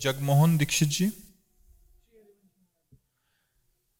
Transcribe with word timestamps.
जगमोहन 0.00 0.56
दीक्षित 0.56 0.88
जी, 0.88 1.12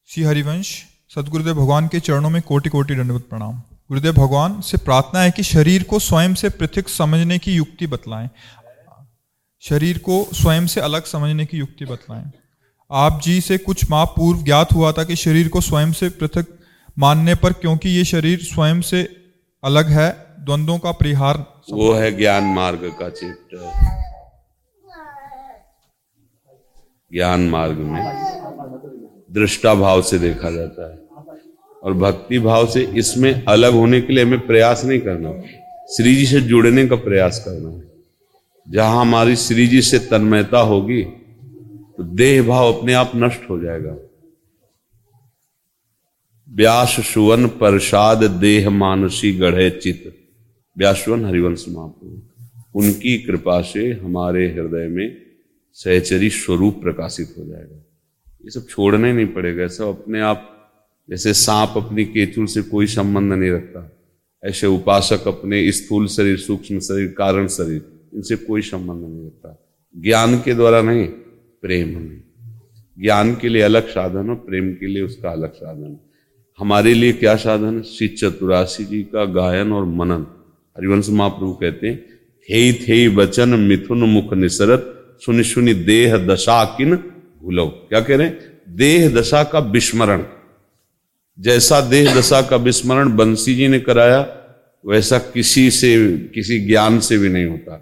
श्री 0.07 0.23
हरिवंश, 0.23 0.85
सदगुरुदेव 1.15 1.55
भगवान 1.55 1.89
के 1.89 2.01
चरणों 2.01 2.31
में 2.31 2.43
कोटि 2.43 2.69
कोटि 2.69 2.95
दंडवत 2.95 3.23
प्रणाम। 3.31 3.59
गुरुदेव 3.59 4.13
भगवान, 4.13 4.61
से 4.61 4.77
प्रार्थना 4.77 5.21
है 5.21 5.31
कि 5.31 5.43
शरीर 5.43 5.83
को 5.83 5.99
स्वयं 5.99 6.35
से 6.35 6.49
पृथक 6.49 6.89
समझने 6.89 7.39
की 7.39 7.55
युक्ति 7.55 7.87
बतलाएँ। 7.87 8.31
शरीर 9.61 9.99
को 9.99 10.29
स्वयं 10.35 10.67
से 10.67 10.81
अलग 10.81 11.05
समझने 11.05 11.47
की 11.47 11.57
युक्ति 11.57 11.85
बतलाएँ। 11.85 12.33
आप 12.93 13.21
जी 13.25 13.41
से 13.41 13.59
कुछ 13.59 13.91
माह 13.91 14.05
पूर्व 14.05 14.43
ज्ञात 14.43 14.73
हुआ 14.73 14.93
था 14.93 15.05
कि 15.05 15.17
शरीर 15.17 15.49
को 15.49 15.61
स्वयं 15.61 15.93
से 15.93 16.09
पृथक 16.09 16.47
मानने 16.99 17.35
पर 17.35 17.53
क्योंकि 17.53 17.89
ये 17.89 18.05
शरीर 18.05 18.39
स्वयं 18.43 18.81
से 18.81 19.23
अलग 19.65 19.89
है 19.89 20.24
द्वंद्वों 20.41 20.79
का 20.79 20.93
परिहार 20.93 21.37
वो 21.73 21.93
है 21.93 22.11
ज्ञान 22.17 22.45
मार्ग 22.45 22.81
का 23.01 23.09
चैप्टर 23.11 23.71
ज्ञान 27.13 27.49
मार्ग 27.49 27.79
में 27.79 28.03
दृष्टा 29.31 29.75
भाव 29.75 30.03
से 30.03 30.19
देखा 30.19 30.51
जाता 30.51 30.91
है। 30.91 30.99
और 31.83 31.93
भक्ति 31.93 32.39
भाव 32.39 32.67
से 32.67 32.83
इसमें 32.97 33.45
अलग 33.45 33.73
होने 33.73 34.01
के 34.01 34.13
लिए 34.13 34.25
हमें 34.25 34.47
प्रयास 34.47 34.85
नहीं 34.85 35.01
करना। 35.01 35.33
श्री 35.97 36.15
जी 36.17 36.27
से 36.27 36.41
जुड़ने 36.41 36.87
का 36.89 36.97
प्रयास 36.97 37.43
करना 37.45 37.71
है। 37.71 37.83
जहाँ 38.67 39.01
हमारी 39.01 39.37
श्री 39.37 39.67
जी 39.67 39.83
से 39.83 39.99
तन्मयता 39.99 40.59
होगी 40.63 41.03
तो 41.03 42.03
देह 42.03 42.43
भाव 42.43 42.73
अपने 42.73 42.93
आप 42.95 43.13
नष्ट 43.15 43.49
हो 43.51 43.59
जाएगा। 43.61 43.97
व्यास 46.49 46.97
सुवन 47.05 47.47
प्रसाद 47.49 48.25
देह 48.41 48.71
मानसी 48.71 49.33
गढ़े 49.39 49.71
चित 49.71 50.24
व्यासवन 50.79 51.25
हरिवंश 51.25 51.65
महाप्रभु, 51.69 52.21
उनकी 52.75 53.19
कृपा 53.19 53.61
से 53.63 53.93
हमारे 53.93 54.47
हृदय 54.53 54.89
में 54.89 55.23
सहचरी 55.73 56.31
स्वरूप 56.31 56.83
प्रकाशित 56.83 57.35
हो 57.39 57.45
जाएगा। 57.45 57.77
ये 58.45 58.51
सब 58.51 58.67
छोड़ना 58.67 59.13
नहीं 59.13 59.27
पड़ेगा 59.27 59.67
सब 59.67 59.85
अपने 59.85 60.21
आप, 60.21 60.51
जैसे 61.11 61.33
सांप 61.35 61.75
अपनी 61.77 62.05
केचुल 62.05 62.47
से 62.47 62.63
कोई 62.63 62.87
संबंध 62.87 63.33
नहीं 63.33 63.51
रखता, 63.51 63.91
ऐसे 64.45 64.67
उपासक 64.67 65.29
अपने 65.29 65.73
स्थूल 65.73 66.07
शरीर, 66.07 66.37
सूक्ष्म 66.37 66.79
शरीर, 66.79 67.09
कारण 67.09 67.47
शरीर, 67.49 67.83
इनसे 68.15 68.37
कोई 68.37 68.63
संबंध 68.63 69.05
नहीं 69.05 69.27
रखता। 69.27 69.59
ज्ञान 69.97 70.39
के 70.39 70.55
द्वारा 70.55 70.83
नहीं, 70.83 71.07
प्रेम 71.63 71.89
में 71.89 72.23
ज्ञान 72.99 73.35
के 73.35 73.49
लिए 73.49 73.63
अलग 73.63 73.89
साधन 73.89 74.29
हो 74.29 74.35
प्रेम 74.37 74.73
के 74.75 74.87
लिए 74.87 75.03
उसका 75.03 75.31
अलग 75.31 75.53
साधन। 75.53 75.97
हमारे 76.59 76.95
लिए 76.95 77.13
क्या 77.13 77.37
साधन? 77.37 77.83
श्री 77.83 78.09
चतुराशी 78.09 78.85
जी 78.85 79.03
का 79.03 79.25
गायन 79.25 79.73
और 79.73 79.85
मनन। 79.85 80.27
हरिवंश 80.77 81.09
महाप्रभु 81.11 81.53
कहते 81.53 81.89
हैं 81.89 81.99
थे 82.49 82.73
थे, 82.73 83.07
वचन, 83.09 83.49
मिथुन, 83.49 83.99
मुख, 83.99 84.33
निसरत, 84.35 84.91
सुनि 85.21 85.45
सुनि, 85.45 85.75
देह, 85.75 86.17
दशा, 86.17 86.65
किन 86.65 86.95
भूलो 87.43 87.67
क्या 87.67 88.01
कह 88.01 88.17
रहे 88.17 88.27
हैं? 88.27 88.39
देह, 88.69 89.09
दशा 89.15 89.43
का 89.45 89.59
विस्मरण। 89.59 90.25
जैसा 91.39 91.81
देह, 91.81 92.15
दशा 92.15 92.43
का 92.43 92.57
विस्मरण 92.57 93.17
बंसी 93.17 93.55
जी 93.55 93.69
ने 93.69 93.81
कराया, 93.81 94.21
वैसा 94.85 95.19
किसी 95.19 95.71
से, 95.71 95.97
किसी 96.35 96.59
ज्ञान 96.61 96.99
से 97.01 97.19
भी 97.19 97.29
नहीं 97.29 97.47
होता। 97.47 97.81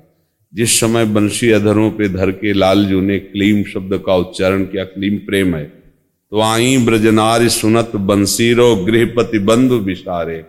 जिस 0.55 0.79
समय 0.81 1.05
बंशी 1.05 1.51
अधरों 1.51 1.91
पे 1.91 2.09
धर 2.09 2.31
के 2.31 2.53
लालजू 2.53 3.01
ने 3.01 3.19
क्लीम 3.19 3.63
शब्द 3.65 4.03
का 4.07 4.17
उच्चारण 4.17 4.65
किया, 4.65 4.85
क्लीम 4.85 5.17
प्रेम 5.19 5.55
है 5.57 5.65
तो 5.65 6.41
आई 6.41 6.77
ब्रजनारी 6.79 7.49
सुनत 7.49 7.97
बंसीरो, 7.97 8.75
गृहपति 8.77 9.39
बंधु 9.39 9.75
विसारे 9.77 10.45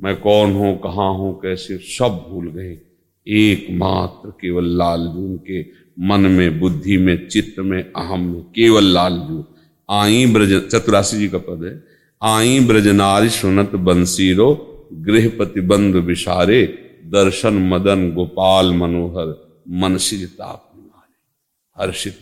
मैं 0.00 0.14
कौन 0.20 0.52
हूँ, 0.52 0.76
कहाँ 0.78 1.12
हूँ, 1.14 1.34
कैसे 1.40 1.76
सब 1.78 2.24
भूल 2.30 2.50
गए। 2.50 2.78
एकमात्र 3.26 4.30
केवल 4.30 4.66
लालजू 4.78 5.36
के 5.46 5.60
मन 5.98 6.20
में, 6.20 6.60
बुद्धि 6.60 6.96
में, 6.96 7.28
चित्त 7.28 7.58
में, 7.60 7.82
अहम 7.82 8.20
में, 8.20 8.42
केवल 8.54 8.84
लालजू 8.84 9.44
आई 9.88 10.26
ब्रज 10.26 10.52
चतुराशी 10.68 11.16
जी 11.16 11.28
का 11.28 11.38
पद 11.38 11.64
है। 11.64 11.82
आई 12.22 12.58
ब्रजनारी 12.60 13.28
सुनत 13.30 13.74
बंसीरो, 13.74 14.48
गृहपति 14.92 15.60
बंधु 15.60 16.00
विसारे 16.00 16.62
दर्शन 17.06 17.54
मदन 17.68 18.10
गोपाल 18.12 18.72
मनोहर 18.72 19.34
मनसिज 19.74 20.28
ताप 20.30 20.66
हर्षित, 21.76 22.16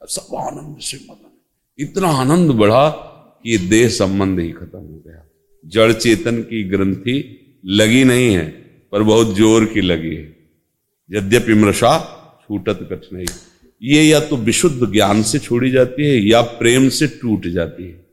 सब 0.00 0.34
आनंद 0.36 0.76
से 0.80 0.96
मदन। 0.96 1.32
इतना 1.78 2.08
आनंद 2.20 2.50
बढ़ा 2.50 2.88
कि 2.88 3.56
देह 3.68 3.88
संबंध 3.88 4.38
ही 4.40 4.50
खत्म 4.50 4.78
हो 4.78 5.02
गया। 5.06 5.25
जड़ 5.66 5.92
चेतन 5.92 6.40
की 6.42 6.62
ग्रंथि 6.64 7.16
लगी 7.64 8.04
नहीं 8.04 8.32
है, 8.34 8.46
पर 8.92 9.02
बहुत 9.02 9.34
ज़ोर 9.36 9.64
की 9.64 9.80
लगी 9.80 10.14
है। 10.14 10.34
यद्यपि 11.10 11.54
मृषा 11.54 11.98
छूटत 12.42 12.88
कछ 12.92 13.12
नहीं 13.12 13.26
ये 13.82 14.02
या 14.02 14.20
तो 14.20 14.36
विशुद्ध 14.38 14.90
ज्ञान 14.92 15.22
से 15.22 15.38
छोड़ी 15.38 15.70
जाती 15.70 16.06
है, 16.06 16.16
या 16.20 16.40
प्रेम 16.40 16.88
से 16.88 17.06
टूट 17.20 17.46
जाती 17.48 17.84
है। 17.84 18.04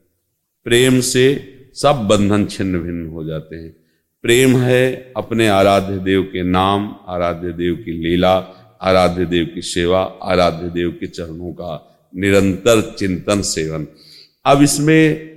प्रेम 0.66 1.00
से 1.02 1.26
सब 1.76 2.06
बंधन 2.08 2.46
छिन्न 2.46 2.80
भिन्न 2.80 3.08
हो 3.08 3.24
जाते 3.24 3.56
हैं। 3.56 3.72
प्रेम 4.24 4.56
है 4.58 5.14
अपने 5.18 5.48
आराध्य 5.50 5.98
देव 6.00 6.22
के 6.24 6.44
नाम, 6.44 6.96
आराध्य 7.08 7.52
देव 7.54 7.76
की 7.76 7.92
लीला, 8.04 8.36
आराध्य 8.82 9.26
देव 9.26 9.46
की 9.56 9.62
सेवा, 9.62 10.02
आराध्य 10.24 10.70
देव 10.70 10.90
के 11.00 11.08
चरणों 11.08 11.52
का 11.54 11.72
निरंतर 12.14 12.82
चिंतन 13.00 13.42
सेवन। 13.42 13.88
अब 14.46 14.62
इसमें 14.62 15.33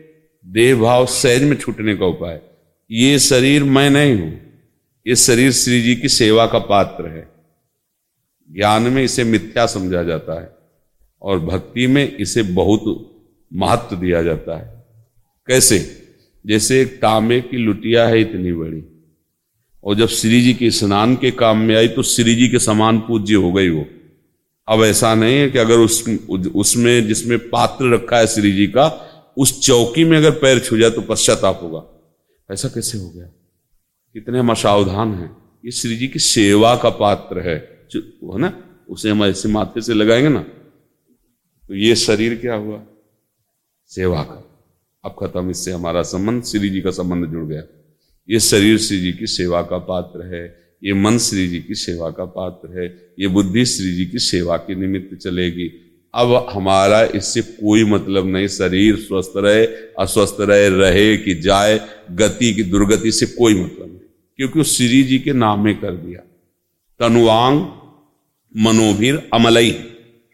देह 0.46 0.74
भाव 0.76 1.06
सहज 1.06 1.42
में 1.42 1.56
छूटने 1.56 1.94
का 1.96 2.06
उपाय 2.06 2.40
ये 2.90 3.18
शरीर 3.18 3.64
मैं 3.64 3.88
नहीं 3.90 4.14
हूँ। 4.14 4.32
ये 5.06 5.16
शरीर 5.16 5.52
श्री 5.52 5.80
जी 5.82 5.94
की 5.96 6.08
सेवा 6.08 6.46
का 6.46 6.58
पात्र 6.58 7.08
है। 7.08 7.28
ज्ञान 8.50 8.82
में 8.82 9.02
इसे 9.04 9.24
मिथ्या 9.24 9.66
समझा 9.66 10.02
जाता 10.02 10.40
है 10.40 10.50
और 11.22 11.38
भक्ति 11.38 11.86
में 11.86 12.16
इसे 12.16 12.42
बहुत 12.42 12.84
महत्व 13.52 13.96
दिया 13.96 14.22
जाता 14.22 14.58
है। 14.58 14.84
कैसे? 15.48 15.78
जैसे 16.44 16.80
एक 16.80 16.94
तांबे 16.96 17.40
की 17.40 17.56
लुटिया 17.56 18.06
है 18.06 18.20
इतनी 18.20 18.52
बड़ी, 18.52 18.82
और 19.84 19.94
जब 19.94 20.08
श्री 20.08 20.40
जी 20.42 20.54
के 20.54 20.70
स्नान 20.70 21.16
के 21.16 21.30
काम 21.30 21.58
में 21.58 21.74
आई 21.76 21.88
तो 21.88 22.02
श्री 22.02 22.34
जी 22.34 22.48
के 22.48 22.58
समान 22.58 22.98
पूज्य 22.98 23.34
हो 23.34 23.52
गई 23.52 23.68
वो। 23.68 23.84
अब 24.68 24.84
ऐसा 24.84 25.14
नहीं 25.14 25.36
है 25.36 25.50
कि 25.50 25.58
अगर 25.58 25.78
उस, 25.78 26.04
उसमें, 26.54 27.06
जिसमें 27.06 27.38
पात्र 27.38 27.92
रखा 27.94 28.18
है 28.18 28.26
श्री 28.26 28.52
जी 28.52 28.66
का 28.66 28.86
उस 29.36 29.66
चौकी 29.66 30.04
में 30.04 30.18
अगर 30.18 30.30
पैर 30.30 30.58
छू 30.58 30.78
जाए 30.78 30.90
तो 30.90 31.00
पश्चाताप 31.00 31.60
होगा। 31.62 32.12
ऐसा 32.52 32.68
कैसे 32.68 32.98
हो 32.98 33.10
गया? 33.10 33.26
कितने 34.12 34.38
हम 34.38 34.50
असावधान 34.50 35.14
हैं। 35.14 35.36
ये 35.64 35.70
श्री 35.70 35.96
जी 35.96 36.08
की 36.08 36.18
सेवा 36.18 36.76
का 36.76 36.90
पात्र 36.90 37.40
है। 37.40 37.88
है 37.96 38.38
ना, 38.38 38.78
उसे 38.90 39.10
हम 39.10 39.24
ऐसे 39.24 39.48
माथे 39.48 39.80
से 39.80 39.94
लगाएँगे 39.94 40.28
ना 40.28 40.40
तो 41.68 41.74
ये 41.74 41.96
शरीर 41.96 42.36
क्या 42.36 42.54
हुआ? 42.54 42.86
सेवा 43.86 44.22
का। 44.22 44.68
अब 45.04 45.16
खत्म, 45.22 45.50
इससे 45.50 45.72
हमारा 45.72 46.02
संबंध, 46.02 46.44
श्री 46.44 46.68
जी 46.68 46.80
का 46.80 46.90
संबंध 46.90 47.26
जुड़ 47.26 47.44
गया। 47.44 47.62
ये 48.30 48.40
शरीर 48.40 48.78
श्री 48.78 49.00
जी 49.00 49.12
की 49.12 49.26
सेवा 49.26 49.62
का 49.62 49.78
पात्र 49.78 50.34
है। 50.34 50.58
ये 50.84 50.92
मन 50.92 51.18
श्री 51.18 51.48
जी 51.48 51.60
की 51.60 51.74
सेवा 51.74 52.10
का 52.10 52.24
पात्र 52.24 52.80
है। 52.80 53.14
ये 53.18 53.28
बुद्धि 53.28 53.64
श्री 53.64 53.94
जी 53.94 54.06
की 54.06 54.18
सेवा 54.18 54.56
के 54.56 54.74
निमित्त 54.74 55.16
चलेगी। 55.16 55.85
अब 56.16 56.46
हमारा 56.52 57.02
इससे 57.02 57.42
कोई 57.42 57.84
मतलब 57.84 58.26
नहीं, 58.26 58.48
शरीर 58.48 58.96
स्वस्थ 58.96 59.32
रहे, 59.36 59.66
अस्वस्थ 59.98 60.36
रहे 60.40 60.68
रहे 60.68 61.16
कि 61.16 61.34
जाए, 61.34 61.80
गति 62.10 62.54
की 62.54 62.62
दुर्गति 62.62 63.12
से 63.12 63.26
कोई 63.26 63.54
मतलब 63.54 63.86
नहीं। 63.86 64.00
क्योंकि 64.36 64.60
उस 64.60 64.76
श्री 64.76 65.02
जी 65.02 65.18
के 65.18 65.32
नाम 65.32 65.64
में 65.64 65.80
कर 65.80 65.90
दिया। 65.90 66.20
तनुवांग 67.00 67.66
मनोभीर 68.56 69.30
अमलई, 69.34 69.70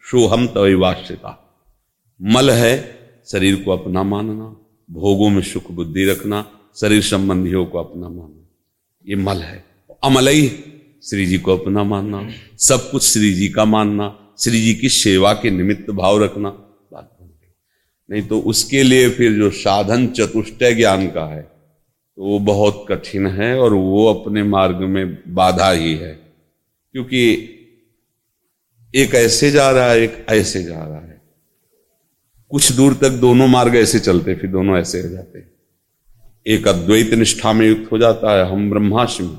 शोहम 0.05 0.47
तविवाश्यता 0.47 1.61
मल 2.21 2.49
है, 2.51 2.99
शरीर 3.27 3.55
को 3.55 3.71
अपना 3.71 4.03
मानना, 4.03 4.57
भोगों 4.91 5.29
में 5.29 5.41
सुख 5.41 5.71
बुद्धि 5.71 6.05
रखना, 6.05 6.51
शरीर 6.75 7.01
संबंधियों 7.01 7.65
को 7.65 7.77
अपना 7.77 8.09
मानना। 8.09 8.49
ये 9.07 9.15
मल 9.15 9.37
है। 9.37 9.65
अमलई, 10.03 10.63
श्री 11.03 11.25
जी 11.25 11.37
को 11.37 11.57
अपना 11.57 11.83
मानना। 11.83 12.29
सब 12.57 12.91
कुछ 12.91 13.03
श्री 13.03 13.33
जी 13.33 13.49
का 13.49 13.65
मानना। 13.65 14.19
श्री 14.39 14.61
जी 14.61 14.75
की 14.75 14.89
सेवा 14.89 15.33
के 15.33 15.49
निमित्त 15.49 15.91
भाव 15.91 16.23
रखना 16.23 16.49
बात 16.93 17.17
बन 17.21 17.27
गई। 17.27 17.53
नहीं 18.09 18.27
तो 18.27 18.39
उसके 18.39 18.83
लिए 18.83 19.09
फिर 19.09 19.33
जो 19.33 19.49
साधन 19.51 20.07
चतुष्टय 20.07 20.73
ज्ञान 20.73 21.07
का 21.07 21.25
है 21.33 21.41
तो 21.41 22.23
वो 22.23 22.39
बहुत 22.39 22.85
कठिन 22.89 23.27
है 23.27 23.59
और 23.59 23.73
वो 23.73 24.13
अपने 24.13 24.43
मार्ग 24.43 24.75
में 24.75 25.33
बाधा 25.33 25.71
ही 25.71 25.95
है। 25.95 26.11
क्योंकि 26.91 27.49
एक 28.95 29.15
ऐसे 29.15 29.51
जा 29.51 29.71
रहा 29.71 29.91
है, 29.91 30.01
एक 30.01 30.25
ऐसे 30.29 30.63
जा 30.63 30.85
रहा 30.85 30.99
है। 30.99 31.21
कुछ 32.49 32.71
दूर 32.71 32.93
तक 32.93 33.09
दोनों 33.09 33.47
मार्ग 33.47 33.75
ऐसे 33.75 33.99
चलते, 33.99 34.35
फिर 34.35 34.49
दोनों 34.49 34.77
ऐसे 34.77 35.01
हो 35.01 35.09
जाते 35.09 35.53
एक 36.47 36.67
अद्वैत 36.67 37.13
निष्ठा 37.13 37.53
में 37.53 37.67
युक्त 37.67 37.91
हो 37.91 37.97
जाता 37.97 38.37
है, 38.37 38.51
हम 38.51 38.69
ब्रह्माष्टमी 38.69 39.37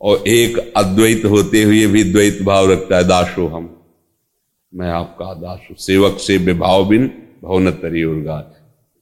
और 0.00 0.28
एक 0.28 0.72
अद्वैत 0.76 1.24
होते 1.24 1.62
हुए 1.62 1.86
भी 1.86 2.04
द्वैत 2.04 2.42
भाव 2.42 2.72
रखता 2.72 2.96
है, 2.96 3.04
दासो 3.04 3.46
हम। 3.46 3.79
मैं 4.72 4.90
आपका 4.90 5.32
दास 5.34 5.60
हूँ 5.70 5.76
सेवक 5.76 6.18
से 6.20 6.36
विभाव 6.38 6.84
बिन 6.84 7.06
भवन 7.44 7.70
तरी 7.72 8.02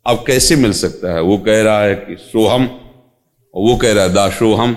अब 0.07 0.25
कैसे 0.27 0.57
मिल 0.57 0.73
सकता 0.73 1.13
है? 1.15 1.21
वो 1.21 1.39
कह 1.39 1.63
रहा 1.63 1.83
है 1.83 1.95
कि 1.97 2.17
सोहम, 2.17 2.67
और 2.67 3.63
वो 3.63 3.77
कह 3.77 3.93
रहा 3.93 4.05
है 4.05 4.13
दासोहम। 4.15 4.77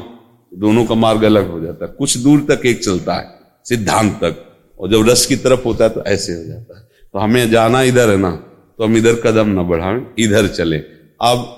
दोनों 0.52 0.86
का 0.86 0.96
मार्ग 0.96 1.24
अलग 1.24 1.50
हो 1.52 1.60
जाता 1.62 1.86
है। 1.86 1.92
कुछ 1.92 2.18
दूर 2.18 2.46
तक 2.50 2.66
एक 2.66 2.84
चलता 2.84 3.14
है, 3.16 3.28
सिद्धांत 3.66 4.14
तक। 4.14 4.44
और 4.80 4.90
जब 4.90 5.10
रस 5.10 5.26
की 5.26 5.36
तरफ़ 5.36 5.64
होता 5.66 5.84
है 5.84 5.90
तो 5.90 6.04
ऐसे 6.04 6.34
हो 6.34 6.44
जाता 6.44 6.80
है। 6.80 6.88
तो 7.14 7.20
हमें 7.20 7.50
जाना 7.50 7.82
इधर 7.84 8.10
है 8.10 8.18
ना 8.18 8.32
तो 8.80 8.84
हम 8.84 8.98
इधर 8.98 9.16
कदम 9.16 9.50
ना 9.50 9.64
बढ़ाएँ, 9.64 10.06
इधर 10.20 10.48
चले। 10.50 10.78
अब 11.22 11.58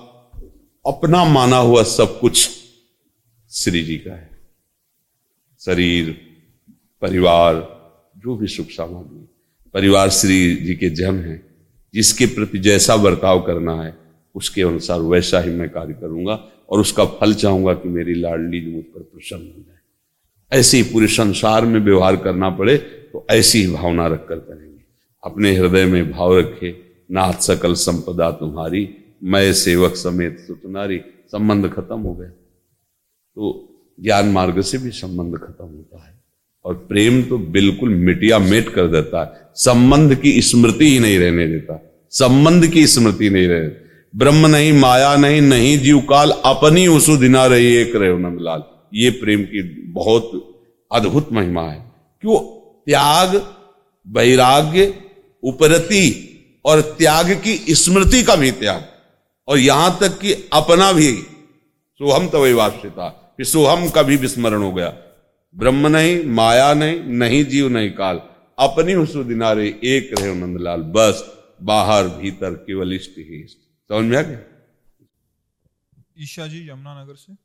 अपना 0.86 1.24
माना 1.25 1.57
हुआ 1.57 1.83
सब 1.83 2.19
कुछ 2.19 2.50
श्री 3.51 3.83
जी 3.83 3.97
का 3.97 4.13
है। 4.13 4.29
शरीर, 5.62 6.18
परिवार 7.01 7.72
जो 8.23 8.35
भी 8.35 8.47
सुख 8.47 8.67
सामग्री। 8.67 9.27
परिवार 9.73 10.09
श्री 10.09 10.55
जी 10.55 10.75
के 10.75 10.89
जन 10.89 11.19
है, 11.19 11.41
जिसके 11.93 12.25
प्रति 12.25 12.59
जैसा 12.59 12.95
बर्ताव 12.97 13.41
करना 13.41 13.81
है, 13.83 13.95
उसके 14.35 14.61
अनुसार 14.61 14.99
वैसा 15.01 15.39
ही 15.39 15.51
मैं 15.51 15.69
कार्य 15.69 15.93
करूँगा 15.93 16.33
और 16.69 16.79
उसका 16.79 17.05
फल 17.05 17.33
चाहूँगा 17.33 17.73
कि 17.73 17.89
मेरी 17.89 18.13
लाडली 18.13 18.61
मुझ 18.67 18.83
पर 18.85 19.01
प्रसन्न 19.01 19.41
हो 19.41 19.63
जाए। 19.63 20.59
ऐसे 20.59 20.77
ही 20.77 20.83
पूरे 20.83 21.07
संसार 21.07 21.65
में 21.65 21.79
व्यवहार 21.79 22.15
करना 22.15 22.49
पड़े 22.49 22.77
तो 22.77 23.25
ऐसी 23.31 23.61
ही 23.61 23.71
भावना 23.73 24.07
रखकर 24.07 24.35
करेंगे। 24.37 24.81
अपने 25.23 25.55
हृदय 25.55 25.85
में 25.85 26.11
भाव 26.11 26.37
रखे, 26.39 26.75
नाथ 27.11 27.41
सकल 27.41 27.73
संपदा 27.73 28.31
तुम्हारी 28.31 28.87
मैं 29.23 29.53
सेवक 29.53 29.95
समेत 29.95 30.39
सुतनारी 30.39 31.01
संबंध 31.31 31.71
खत्म 31.73 31.99
हो 31.99 32.13
गया 32.15 32.29
तो 32.29 33.69
ज्ञान 33.99 34.27
मार्ग 34.29 34.61
से 34.61 34.77
भी 34.77 34.91
संबंध 34.91 35.37
खत्म 35.37 35.65
होता 35.65 36.05
है। 36.07 36.22
और 36.65 36.74
प्रेम 36.74 37.24
तो 37.24 37.38
बिल्कुल 37.38 37.89
मिटिया 37.89 38.39
मेट 38.39 38.69
कर 38.69 38.88
देता 38.88 39.24
है। 39.24 39.51
संबंध 39.56 40.15
की 40.15 40.42
स्मृति 40.42 40.89
ही 40.89 41.00
नहीं 41.00 41.19
रहने 41.19 41.48
देता। 41.48 41.94
संबंध 42.10 42.68
की 42.68 42.88
स्मृति 42.88 43.30
नहीं 43.30 43.48
रहे। 43.48 43.69
ब्रह्म 44.15 44.48
नहीं, 44.48 44.74
माया 44.74 45.15
नहीं 45.15 45.42
नहीं 45.42 45.80
जीव 45.80 46.00
काल 46.00 46.31
अपनी 46.31 46.88
उसु 46.88 47.18
दिना 47.18 47.45
रही 47.45 47.75
एक 47.75 47.95
रहे 47.95 48.18
नंदलाल। 48.18 48.63
ये 48.94 49.10
प्रेम 49.10 49.42
की 49.42 49.63
बहुत 49.92 50.56
अद्भुत 50.92 51.33
महिमा 51.33 51.62
है। 51.62 51.92
क्यों? 52.21 52.39
त्याग, 52.86 53.36
वैराग्य, 54.07 54.94
उपरति 55.44 56.30
और 56.65 56.81
त्याग 56.81 57.42
की 57.44 57.65
स्मृति 57.69 58.24
का 58.24 58.36
भी 58.36 58.51
त्याग। 58.51 58.86
और 59.48 59.60
यहाँ 59.60 59.98
तक 60.01 60.19
कि 60.19 60.50
अपना 60.54 60.92
भी। 60.94 61.12
सोहम 61.94 62.27
तो 62.27 62.56
वास्तता 62.56 63.33
फिर 63.38 63.45
सोहम 63.45 63.89
का 63.89 64.04
भी 64.04 64.15
विस्मरण 64.15 64.62
हो 64.62 64.71
गया। 64.71 64.94
ब्रह्म 65.55 65.88
नहीं 65.88 66.23
माया 66.25 66.73
नहीं 66.73 67.00
नहीं 67.00 67.44
जीव 67.45 67.67
नहीं 67.69 67.91
काल। 67.91 68.21
अपनी 68.57 68.94
उस 68.95 69.15
दिनारे 69.15 69.67
एक 69.85 70.09
रहे 70.19 70.33
नंदलाल 70.35 70.81
बस 70.95 71.23
बाहर 71.61 72.07
भीतर 72.07 72.53
केवल 72.53 72.94
इष्ट 72.94 73.17
ही 73.17 73.41
इष्ट। 73.44 73.57
समझ 73.89 74.05
में 74.05 74.17
आ 74.17 74.21
गया? 74.21 74.39
ईशा 76.19 76.47
जी 76.47 76.69
यमुनानगर 76.69 77.15
से। 77.15 77.35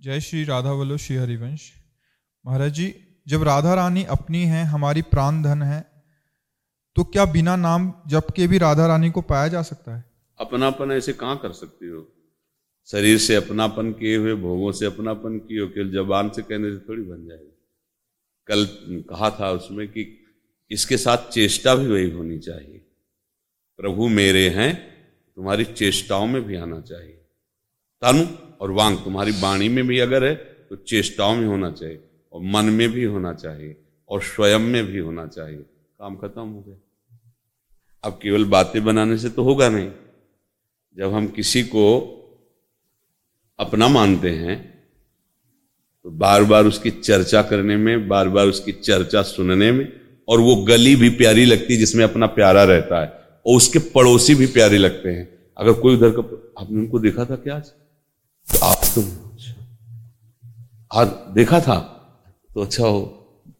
जय 0.00 0.20
श्री 0.20 0.44
राधा 0.44 0.72
वल्लभ 0.72 0.98
श्री 0.98 1.16
हरिवंश। 1.16 1.72
महाराज 2.44 2.72
जी 2.72 2.94
जब 3.28 3.42
राधा 3.42 3.74
रानी 3.74 4.04
अपनी 4.04 4.44
है 4.44 4.64
हमारी 4.64 5.02
प्राण 5.02 5.42
धन 5.42 5.62
है 5.62 5.80
तो 6.96 7.04
क्या 7.04 7.24
बिना 7.24 7.56
नाम 7.56 7.92
जप 8.06 8.26
के 8.36 8.46
भी 8.46 8.58
राधा 8.58 8.86
रानी 8.86 9.10
को 9.10 9.20
पाया 9.20 9.48
जा 9.48 9.62
सकता 9.62 9.96
है? 9.96 10.04
अपनापन 10.38 10.92
ऐसे 10.92 11.12
कहाँ 11.12 11.36
कर 11.36 11.52
सकती 11.52 11.88
हो? 11.88 12.08
शरीर 12.86 13.18
से 13.18 13.34
अपनापन 13.34 13.92
किए 13.92 14.16
हुए, 14.16 14.34
भोगों 14.34 14.72
से 14.72 14.86
अपनापन 14.86 15.38
किए 15.38 15.60
हो 15.60 15.68
केवल 15.68 15.90
जबान 15.90 16.30
से 16.30 16.42
कहने 16.42 16.72
से 16.72 16.78
थोड़ी 16.88 17.02
बन 17.02 17.26
जाएगी। 17.26 17.50
कल 18.46 18.64
कहा 19.02 19.30
था 19.30 19.50
उसमें 19.50 19.88
कि 19.88 20.24
इसके 20.70 20.96
साथ 20.96 21.30
चेष्टा 21.30 21.74
भी 21.74 21.86
वही 21.86 22.10
होनी 22.10 22.38
चाहिए। 22.38 22.86
प्रभु 23.76 24.08
मेरे 24.08 24.48
हैं, 24.48 24.74
तुम्हारी 25.36 25.64
चेष्टाओं 25.64 26.26
में 26.26 26.42
भी 26.42 26.56
आना 26.56 26.80
चाहिए। 26.80 27.20
तनु 28.02 28.26
और 28.60 28.70
वांग 28.70 28.96
तुम्हारी 28.98 29.32
वाणी 29.32 29.68
में 29.68 29.86
भी 29.86 29.98
अगर 29.98 30.24
है 30.24 30.34
तो 30.70 30.76
चेष्टाओं 30.76 31.36
में 31.36 31.46
होना 31.46 31.70
चाहिए, 31.70 32.00
और 32.32 32.40
मन 32.42 32.64
में 32.64 32.88
भी 32.88 33.04
होना 33.04 33.32
चाहिए, 33.34 33.76
और 34.08 34.22
स्वयं 34.22 34.58
में 34.58 34.84
भी 34.86 34.98
होना 34.98 35.26
चाहिए। 35.26 35.58
काम 35.98 36.16
खत्म 36.16 36.42
हो 36.42 36.60
गया। 36.60 36.76
अब 38.04 38.18
केवल 38.22 38.44
बातें 38.44 38.84
बनाने 38.84 39.18
से 39.18 39.28
तो 39.28 39.42
होगा 39.42 39.68
नहीं। 39.68 39.90
जब 40.96 41.12
हम 41.12 41.26
किसी 41.28 41.62
को 41.62 41.84
अपना 43.58 43.88
मानते 43.88 44.30
हैं 44.30 44.56
तो 46.04 46.10
बार 46.10 46.44
बार 46.44 46.64
उसकी 46.64 46.90
चर्चा 46.90 47.42
करने 47.42 47.76
में 47.76 48.08
बार 48.08 48.28
बार 48.28 48.46
उसकी 48.46 48.72
चर्चा 48.72 49.22
सुनने 49.22 49.70
में, 49.72 49.86
और 50.28 50.40
वो 50.40 50.56
गली 50.64 50.94
भी 50.96 51.08
प्यारी 51.10 51.44
लगती 51.44 51.72
है 51.72 51.78
जिसमें 51.78 52.04
अपना 52.04 52.26
प्यारा 52.28 52.64
रहता 52.64 53.00
है, 53.00 53.06
और 53.46 53.56
उसके 53.56 53.78
पड़ोसी 53.90 54.34
भी 54.34 54.46
प्यारे 54.46 54.78
लगते 54.78 55.08
हैं। 55.08 55.28
अगर 55.56 55.72
कोई 55.72 55.94
उधर 55.96 56.10
का, 56.10 56.22
आपने 56.60 56.78
उनको 56.78 56.98
देखा 56.98 57.24
था 57.24 57.36
क्या 57.36 57.56
आज? 57.56 57.62
तो 58.48 58.58
आप 58.58 58.82
तुम 58.94 59.04
आज 60.90 61.08
देखा 61.34 61.60
था 61.60 61.76
तो 62.50 62.62
अच्छा 62.62 62.86
हो, 62.86 63.00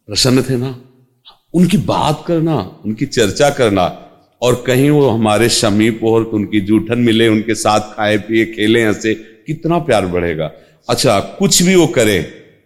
प्रसन्न 0.06 0.42
थे 0.42 0.56
ना? 0.56 0.76
उनकी 1.54 1.76
बात 1.78 2.24
करना, 2.26 2.56
उनकी 2.84 3.06
चर्चा 3.08 3.50
करना, 3.50 3.86
और 4.42 4.62
कहीं 4.66 4.90
वो 4.90 5.08
हमारे 5.08 5.48
समीप 5.50 6.00
हो 6.02 6.22
तो 6.24 6.36
उनकी 6.36 6.60
जूठन 6.62 6.98
मिले, 7.00 7.28
उनके 7.28 7.54
साथ 7.56 7.94
खाए 7.94 8.18
पिए, 8.18 8.44
खेले, 8.46 8.84
हंसे 8.84 9.14
कितना 9.46 9.78
प्यार 9.78 10.06
बढ़ेगा। 10.06 10.50
अच्छा 10.88 11.18
कुछ 11.38 11.62
भी 11.62 11.74
वो 11.74 11.86
करे, 11.86 12.18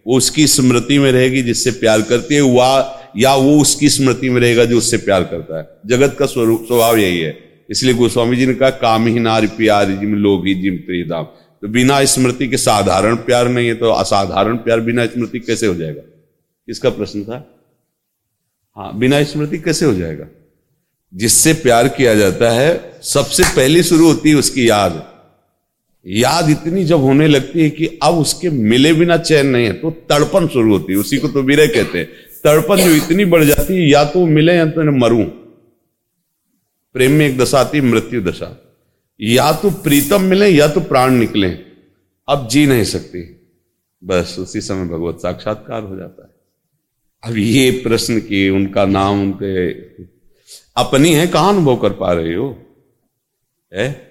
वो 0.07 0.17
उसकी 0.17 0.47
स्मृति 0.47 0.97
में 0.99 1.11
रहेगी 1.11 1.41
जिससे 1.41 1.71
प्यार 1.71 2.01
करती 2.01 2.35
है 2.35 2.41
वह 2.41 2.95
या 3.17 3.35
वो 3.35 3.59
उसकी 3.61 3.89
स्मृति 3.89 4.29
में 4.29 4.39
रहेगा 4.41 4.65
जो 4.65 4.77
उससे 4.77 4.97
प्यार 4.97 5.23
करता 5.23 5.57
है। 5.59 5.67
जगत 5.85 6.15
का 6.19 6.25
स्वरूप 6.25 6.63
स्वभाव 6.67 6.97
यही 6.97 7.19
है। 7.19 7.37
इसलिए 7.69 7.93
गोस्वामी 7.93 8.35
जी 8.35 8.45
ने 8.45 8.53
कहा, 8.53 8.69
काम 8.69 9.07
ही 9.07 9.19
नार 9.19 9.47
प्यार 9.47 9.91
जिम 9.91 10.15
लोग 10.15 10.47
जिम 10.61 10.75
प्रियदाम 10.77 11.23
तो 11.61 11.67
बिना 11.67 12.03
स्मृति 12.05 12.47
के 12.47 12.57
साधारण 12.57 13.15
प्यार 13.15 13.47
नहीं 13.47 13.67
है 13.67 13.73
तो 13.75 13.89
असाधारण 13.89 14.57
प्यार 14.57 14.79
बिना 14.79 15.05
स्मृति 15.05 15.39
कैसे 15.39 15.67
हो 15.67 15.75
जाएगा? 15.75 16.01
इसका 16.67 16.89
प्रश्न 16.89 17.23
था? 17.23 17.37
हाँ 18.77 18.97
बिना 18.97 19.23
स्मृति 19.23 19.57
कैसे 19.57 19.85
हो 19.85 19.93
जाएगा? 19.93 20.25
जिससे 21.13 21.53
प्यार 21.53 21.87
किया 21.87 22.13
जाता 22.15 22.49
है, 22.49 22.99
सबसे 23.03 23.43
पहली 23.43 23.83
शुरू 23.83 24.07
होती 24.07 24.29
है 24.29 24.35
उसकी 24.35 24.69
याद। 24.69 24.91
याद 26.09 26.49
इतनी 26.49 26.83
जब 26.83 26.97
होने 26.97 27.27
लगती 27.27 27.61
है 27.61 27.69
कि 27.69 27.99
अब 28.03 28.13
उसके 28.13 28.49
मिले 28.49 28.93
बिना 28.93 29.17
चैन 29.17 29.47
नहीं 29.47 29.65
है 29.65 29.73
तो 29.73 29.91
तड़पन 29.91 30.47
शुरू 30.47 30.71
होती 30.73 30.93
है, 30.93 30.99
उसी 30.99 31.17
को 31.17 31.27
तो 31.27 31.41
विरह 31.41 31.67
कहते 31.67 31.99
हैं। 31.99 32.07
तड़पन 32.43 32.77
जो 32.77 32.91
इतनी 32.91 33.25
बढ़ 33.25 33.43
जाती 33.43 33.73
है, 33.73 33.89
या 33.89 34.05
तो 34.05 34.25
मिले 34.25 34.55
या 34.55 34.65
तो 34.65 34.91
मरूं। 34.91 35.23
प्रेम 36.93 37.11
में 37.11 37.27
एक 37.27 37.37
दशा 37.37 37.59
आती 37.59 37.81
मृत्यु 37.81 38.21
दशा। 38.21 38.65
या 39.21 39.51
तो 39.51 39.69
प्रीतम 39.69 40.21
मिले 40.21 40.47
या 40.47 40.67
तो 40.67 40.79
प्राण 40.79 41.13
निकले, 41.13 41.49
अब 42.29 42.47
जी 42.51 42.65
नहीं 42.65 42.83
सकती। 42.83 43.35
बस 44.03 44.35
उसी 44.39 44.61
समय 44.61 44.85
भगवत 44.85 45.15
साक्षात्कार 45.15 45.83
हो 45.83 45.95
जाता 45.95 46.23
है। 46.23 46.29
अब 47.31 47.37
ये 47.37 47.71
प्रश्न 47.71 48.19
कि 48.19 48.49
उनका 48.49 48.85
नाम, 48.85 49.21
उनके 49.21 49.71
अपनी 50.77 51.13
है, 51.13 51.27
कहाँ 51.27 51.53
अनुभव 51.53 51.75
कर 51.75 51.93
पा 51.93 52.13
रहे 52.13 52.35
हो? 52.35 52.57
है? 53.73 54.08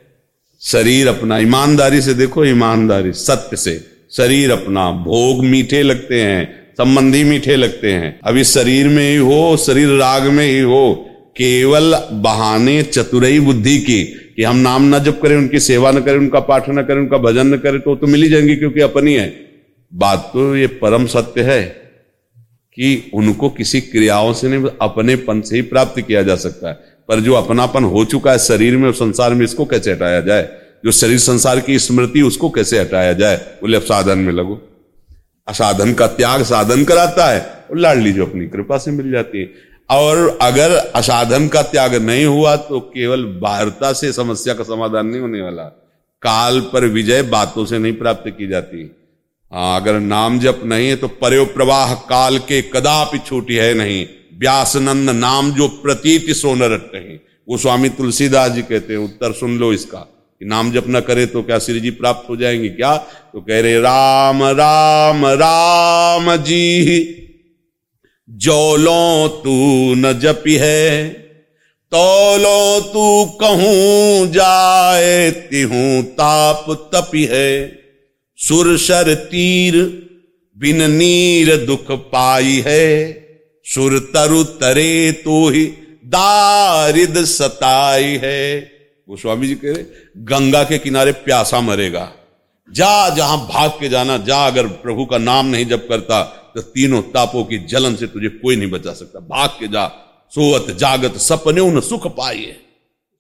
शरीर 0.60 1.08
अपना, 1.08 1.38
ईमानदारी 1.38 2.00
से 2.00 2.14
देखो, 2.14 2.44
ईमानदारी, 2.44 3.12
सत्य 3.12 3.56
से। 3.56 3.84
शरीर 4.12 4.50
अपना, 4.50 4.90
भोग 4.90 5.44
मीठे 5.44 5.82
लगते 5.82 6.20
हैं, 6.20 6.72
संबंधी 6.72 7.24
मीठे 7.24 7.56
लगते 7.56 7.92
हैं। 7.92 8.20
अभी 8.24 8.44
शरीर 8.44 8.88
में 8.88 9.10
ही 9.10 9.16
हो, 9.16 9.56
शरीर 9.56 9.88
राग 9.88 10.22
में 10.22 10.46
ही 10.46 10.60
हो, 10.60 11.06
केवल 11.36 11.94
बहाने 12.12 12.82
चतुरई 12.82 13.40
बुद्धि 13.40 13.78
की, 13.78 14.04
कि 14.36 14.42
हम 14.42 14.56
नाम 14.56 14.96
न 14.96 14.98
जप 14.98 15.20
करें, 15.22 15.36
उनकी 15.36 15.60
सेवा 15.60 15.90
न 15.90 16.00
करें, 16.00 16.18
उनका 16.18 16.40
पाठ 16.40 16.70
न 16.70 16.82
करें, 16.82 16.96
उनका 16.96 17.18
भजन 17.18 17.46
न 17.46 17.56
करें 17.56 17.80
तो 17.80 17.96
तो 17.96 18.06
मिल 18.06 18.22
ही 18.22 18.28
जाएँगे 18.28 18.56
क्योंकि 18.56 18.80
अपनी 18.80 19.14
है। 19.14 19.48
बात 19.94 20.30
तो 20.32 20.56
ये 20.56 20.66
परम 20.66 21.06
सत्य 21.06 21.42
है 21.42 21.62
कि 22.74 23.10
उनको 23.14 23.48
किसी 23.50 23.80
क्रियाओं 23.80 24.32
से 24.32 24.48
नहीं 24.48 24.70
अपने 24.82 25.16
पन 25.16 25.40
से 25.40 25.56
ही 25.56 25.62
प्राप्त 25.62 26.00
किया 26.00 26.22
जा 26.22 26.36
सकता 26.36 26.68
है। 26.68 26.97
पर 27.08 27.20
जो 27.20 27.34
अपनापन 27.34 27.84
हो 27.84 28.04
चुका 28.04 28.32
है 28.32 28.38
शरीर 28.38 28.76
में 28.76 28.92
संसार 28.92 29.34
में 29.34 29.44
इसको 29.44 29.64
कैसे 29.64 29.92
हटाया 29.92 30.20
जाए? 30.20 30.48
जो 30.84 30.90
शरीर 30.90 31.18
संसार 31.18 31.60
की 31.60 31.78
स्मृति, 31.78 32.22
उसको 32.22 32.50
कैसे 32.50 32.78
हटाया 32.78 33.12
जाए? 33.12 33.36
बोले, 33.36 33.76
अब 33.76 33.82
साधन 33.82 34.18
में 34.18 34.32
लगो। 34.32 34.68
असाधन 35.48 35.94
का 35.94 36.06
त्याग 36.06 36.42
साधन 36.42 36.84
कराता 36.84 37.30
है। 37.30 37.40
और 37.70 37.78
लाडली 37.78 38.12
जो 38.12 38.26
अपनी 38.26 38.46
कृपा 38.46 38.78
से 38.78 38.90
मिल 38.90 39.10
जाती 39.10 39.38
है। 39.38 39.50
और 39.90 40.38
अगर 40.42 40.70
असाधन 40.70 41.48
का 41.48 41.62
त्याग 41.62 41.94
नहीं 41.94 42.24
हुआ 42.24 42.56
तो 42.56 42.80
केवल 42.80 43.24
बाहरता 43.24 43.92
से 43.92 44.12
समस्या 44.12 44.54
का 44.54 44.64
समाधान 44.64 45.06
नहीं 45.06 45.20
होने 45.20 45.42
वाला। 45.42 45.62
काल 46.22 46.60
पर 46.60 46.84
विजय 46.84 47.22
बातों 47.22 47.64
से 47.64 47.78
नहीं 47.78 47.92
प्राप्त 47.92 48.30
की 48.38 48.48
जाती। 48.48 48.96
हाँ 49.52 49.80
अगर 49.80 50.00
नाम 50.00 50.38
जप 50.38 50.60
नहीं 50.64 50.88
है 50.88 50.96
तो 50.96 51.08
पर्यो 51.08 51.44
प्रवाह 51.44 51.94
काल 51.94 52.38
के 52.38 52.62
कदापि 52.62 53.18
छूटी 53.18 53.54
है 53.54 53.74
नहीं। 53.74 54.06
व्यासनंद 54.38 55.10
नाम 55.10 55.50
जो 55.52 55.68
प्रतीत 55.82 56.30
सोन 56.36 56.62
रट 56.62 56.94
नहीं 56.94 57.18
वो 57.48 57.56
स्वामी 57.58 57.88
तुलसीदास 57.88 58.50
जी 58.52 58.62
कहते 58.62 58.92
हैं, 58.92 59.00
उत्तर 59.00 59.32
सुन 59.32 59.56
लो 59.58 59.72
इसका, 59.72 59.98
कि 59.98 60.44
नाम 60.44 60.72
जप 60.72 60.84
न 60.88 61.00
करे 61.00 61.24
तो 61.26 61.42
क्या 61.42 61.58
श्री 61.58 61.80
जी 61.80 61.90
प्राप्त 61.90 62.28
हो 62.30 62.36
जाएँगे 62.36 62.68
क्या? 62.68 62.96
तो 62.96 63.40
कह 63.40 63.60
रहे, 63.60 63.78
राम 63.80 64.42
राम 64.42 65.24
राम 65.26 66.36
जी, 66.36 66.94
जोलो 68.28 69.28
तू 69.44 69.94
न 69.94 70.12
जपी 70.20 70.54
है, 70.54 71.08
तोलो 71.92 72.80
तू 72.92 73.24
कहूँ 73.40 74.26
जाए 74.32 75.30
तिहूं 75.30 76.02
ताप 76.12 76.66
तपी 76.94 77.24
है, 77.24 77.52
सुरसर 78.38 79.14
तीर 79.30 79.76
बिन 80.56 80.90
नीर 80.90 81.56
दुख 81.56 81.90
पाई 82.12 82.62
है 82.66 82.88
सुर 83.68 83.98
तरु 84.14 84.42
तरे 84.60 85.12
तो 85.24 85.48
ही 85.48 85.64
दारिद 86.06 87.24
सताई 87.24 88.18
है। 88.22 88.58
वो 89.08 89.16
स्वामी 89.16 89.48
जी 89.48 89.54
कह 89.54 89.72
रहे, 89.72 89.84
गंगा 90.24 90.62
के 90.64 90.78
किनारे 90.78 91.12
प्यासा 91.18 91.60
मरेगा। 91.60 92.12
जा 92.68 93.08
जहाँ 93.10 93.38
भाग 93.46 93.70
के 93.70 93.88
जाना, 93.88 94.16
जा 94.18 94.46
अगर 94.46 94.66
प्रभु 94.66 95.04
का 95.04 95.18
नाम 95.18 95.46
नहीं 95.46 95.66
जप 95.66 95.86
करता 95.88 96.22
तो 96.54 96.60
तीनों 96.62 97.02
तापों 97.10 97.44
की 97.44 97.58
जलन 97.66 97.96
से 97.96 98.06
तुझे 98.06 98.28
कोई 98.28 98.56
नहीं 98.56 98.70
बचा 98.70 98.92
सकता। 98.92 99.20
भाग 99.20 99.48
के 99.60 99.68
जा 99.68 99.86
सोवत 100.32 100.70
जागत 100.76 101.16
सपने 101.18 101.60
उन 101.60 101.80
सुख 101.80 102.06
पाइए। 102.16 102.56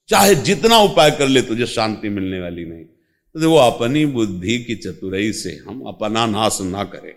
चाहे 0.08 0.34
जितना 0.34 0.78
उपाय 0.78 1.10
कर 1.10 1.28
ले, 1.28 1.42
तुझे 1.42 1.66
शांति 1.66 2.08
मिलने 2.08 2.40
वाली 2.40 2.64
नहीं। 2.64 2.84
तो 2.84 3.50
वो 3.50 3.56
अपनी 3.56 4.06
बुद्धि 4.08 4.58
की 4.58 4.74
चतुराई 4.74 5.32
से 5.32 5.50
हम 5.68 5.82
अपना 5.88 6.26
नाश 6.26 6.58
ना 6.62 6.84
करें। 6.84 7.12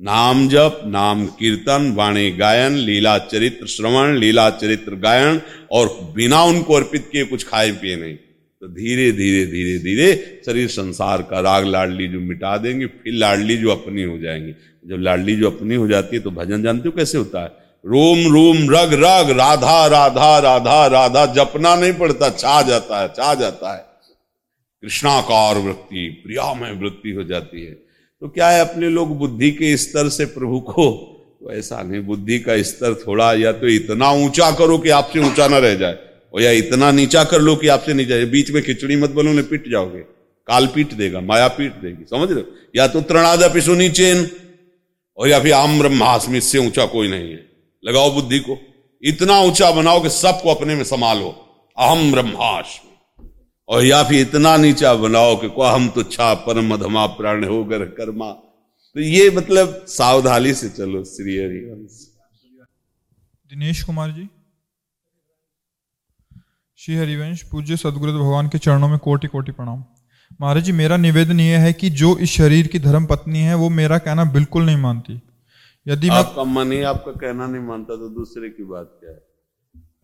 नाम 0.00 0.48
जप, 0.48 0.82
नाम 0.86 1.26
कीर्तन, 1.26 1.92
वाणी 1.96 2.30
गायन, 2.30 2.72
लीला 2.72 3.18
चरित्र 3.18 3.66
श्रवण, 3.66 4.16
लीला 4.16 4.50
चरित्र 4.50 4.94
गायन, 4.94 5.40
और 5.70 6.12
बिना 6.16 6.42
उनको 6.42 6.74
अर्पित 6.74 7.08
किए 7.12 7.24
कुछ 7.24 7.48
खाए 7.48 7.70
पिए 7.70 7.96
नहीं। 7.96 8.14
तो 8.60 8.68
धीरे 8.68 9.12
धीरे 9.12 9.46
धीरे 9.46 9.78
धीरे 9.78 10.42
शरीर 10.46 10.68
संसार 10.68 11.22
का 11.22 11.40
राग 11.40 11.64
लाडली 11.64 12.08
जो 12.08 12.20
मिटा 12.20 12.56
देंगे, 12.56 12.86
फिर 12.86 13.14
लाडली 13.14 13.56
जो 13.56 13.70
अपनी 13.70 14.02
हो 14.02 14.18
जाएँगी। 14.18 14.52
जब 14.86 14.96
लाडली 14.98 15.36
जो 15.36 15.50
अपनी 15.50 15.74
हो 15.74 15.88
जाती 15.88 16.16
है 16.16 16.22
तो 16.22 16.30
भजन 16.30 16.62
जानते 16.62 16.88
हो 16.88 16.96
कैसे 16.96 17.18
होता 17.18 17.42
है? 17.42 17.46
रोम 17.86 18.32
रोम, 18.32 18.56
रग 18.56 18.94
रग, 18.94 19.30
राधा 19.30 19.86
राधा 19.86 20.38
राधा 20.38 20.86
राधा, 20.86 21.26
जपना 21.26 21.76
नहीं 21.76 21.92
पड़ता, 21.92 22.30
छा 22.30 22.62
जाता 22.62 23.02
है, 23.02 23.08
छा 23.08 23.34
जाता 23.34 23.74
है। 23.74 23.84
कृष्णाकार 24.82 25.58
वृत्ति, 25.58 26.22
प्रियामय 26.26 26.72
वृत्ति 26.72 27.10
हो 27.10 27.24
जाती 27.24 27.64
है। 27.64 27.81
तो 28.22 28.28
क्या 28.28 28.48
है 28.48 28.60
अपने 28.60 28.88
लोग 28.88 29.16
बुद्धि 29.18 29.50
के 29.50 29.76
स्तर 29.76 30.08
से 30.08 30.24
प्रभु 30.24 30.58
को? 30.60 30.84
तो 31.40 31.52
ऐसा 31.52 31.80
नहीं, 31.82 32.00
बुद्धि 32.00 32.38
का 32.38 32.60
स्तर 32.62 32.94
थोड़ा 32.96 33.32
या 33.34 33.52
तो 33.52 33.68
इतना 33.68 34.10
ऊँचा 34.16 34.50
करो 34.50 34.76
कि 34.78 34.90
आपसे 34.90 35.20
ऊँचा 35.20 35.48
ना 35.48 35.58
रह 35.58 35.74
जाए, 35.74 35.96
और 36.34 36.42
या 36.42 36.50
इतना 36.50 36.90
नीचा 36.90 37.24
कर 37.24 37.40
लो 37.40 37.54
कि 37.56 37.68
आपसे 37.68 37.94
नीचा 37.94 38.16
बीच 38.30 38.50
में 38.50 38.62
खिचड़ी 38.62 38.96
मत 38.96 39.10
बनो 39.10 39.32
ने 39.32 39.42
पिट 39.42 39.68
जाओगे। 39.70 39.98
काल 40.48 40.66
पीट 40.66 40.92
देगा, 40.92 41.20
माया 41.20 41.48
पीट 41.48 41.72
देगी, 41.72 42.04
समझ 42.04 42.30
रहे 42.32 42.44
या 42.76 42.86
तो 42.86 43.00
त्रणादा 43.00 43.48
पिसुनी 43.48 43.88
चेन 43.90 44.26
और 45.18 45.28
या 45.28 45.40
फिर 45.40 45.52
आम 45.52 45.78
ब्रह्मास्मि, 45.78 46.38
इससे 46.38 46.58
ऊँचा 46.58 46.86
कोई 46.86 47.08
नहीं 47.08 47.30
है। 47.30 47.44
लगाओ 47.84 48.10
बुद्धि 48.10 48.38
को। 48.38 48.58
इतना 49.02 49.40
ऊँचा 49.40 49.70
बनाओ 49.72 50.02
कि 50.02 50.10
सबको 50.10 50.54
अपने 50.54 50.74
में 50.74 50.84
संभालो। 50.84 51.34
अहम 51.78 52.10
ब्रह्मास्मि। 52.12 52.91
और 53.68 53.84
या 53.84 54.02
फिर 54.02 54.20
इतना 54.20 54.56
नीचा 54.56 54.94
बनाओ 54.94 55.36
कि 55.40 55.48
को 55.48 55.62
हम 55.64 55.88
तो 55.88 56.02
छा 56.04 56.32
परम 56.46 56.72
मधमा 56.74 57.06
प्राण 57.18 57.44
हो 57.44 57.62
गर 57.64 57.84
कर्मा। 57.90 58.30
तो 58.30 59.00
ये 59.00 59.30
मतलब 59.30 59.84
सावधानी 59.88 60.52
से 60.54 60.68
चलो 60.68 61.04
श्री 61.04 61.36
हरिवंश 61.38 62.00
दिनेश 63.50 63.82
कुमार 63.82 64.10
जी 64.10 64.28
श्री 66.78 66.94
हरिवंश 66.96 67.42
पूज्य 67.42 67.76
सदगुरु 67.76 68.12
भगवान 68.12 68.48
के 68.48 68.58
चरणों 68.58 68.88
में 68.88 68.98
कोटि 68.98 69.28
कोटि 69.28 69.52
प्रणाम। 69.52 69.82
महाराज 70.40 70.64
जी 70.64 70.72
मेरा 70.72 70.96
निवेदन 70.96 71.40
यह 71.40 71.60
है 71.60 71.72
कि 71.72 71.90
जो 71.92 72.16
इस 72.18 72.30
शरीर 72.30 72.66
की 72.66 72.78
धर्म 72.78 73.06
पत्नी 73.06 73.38
है 73.38 73.54
वो 73.54 73.68
मेरा 73.70 73.98
कहना 73.98 74.24
बिल्कुल 74.32 74.64
नहीं 74.64 74.76
मानती। 74.76 75.20
यदि 75.86 76.08
आपका 76.10 76.44
मन 76.44 76.72
ही 76.72 76.80
आपका 76.84 77.12
कहना 77.12 77.46
नहीं 77.46 77.62
मानता 77.62 77.96
तो 77.96 78.08
दूसरे 78.08 78.48
की 78.48 78.64
बात 78.64 78.96
क्या 79.00 79.10
है? 79.10 79.20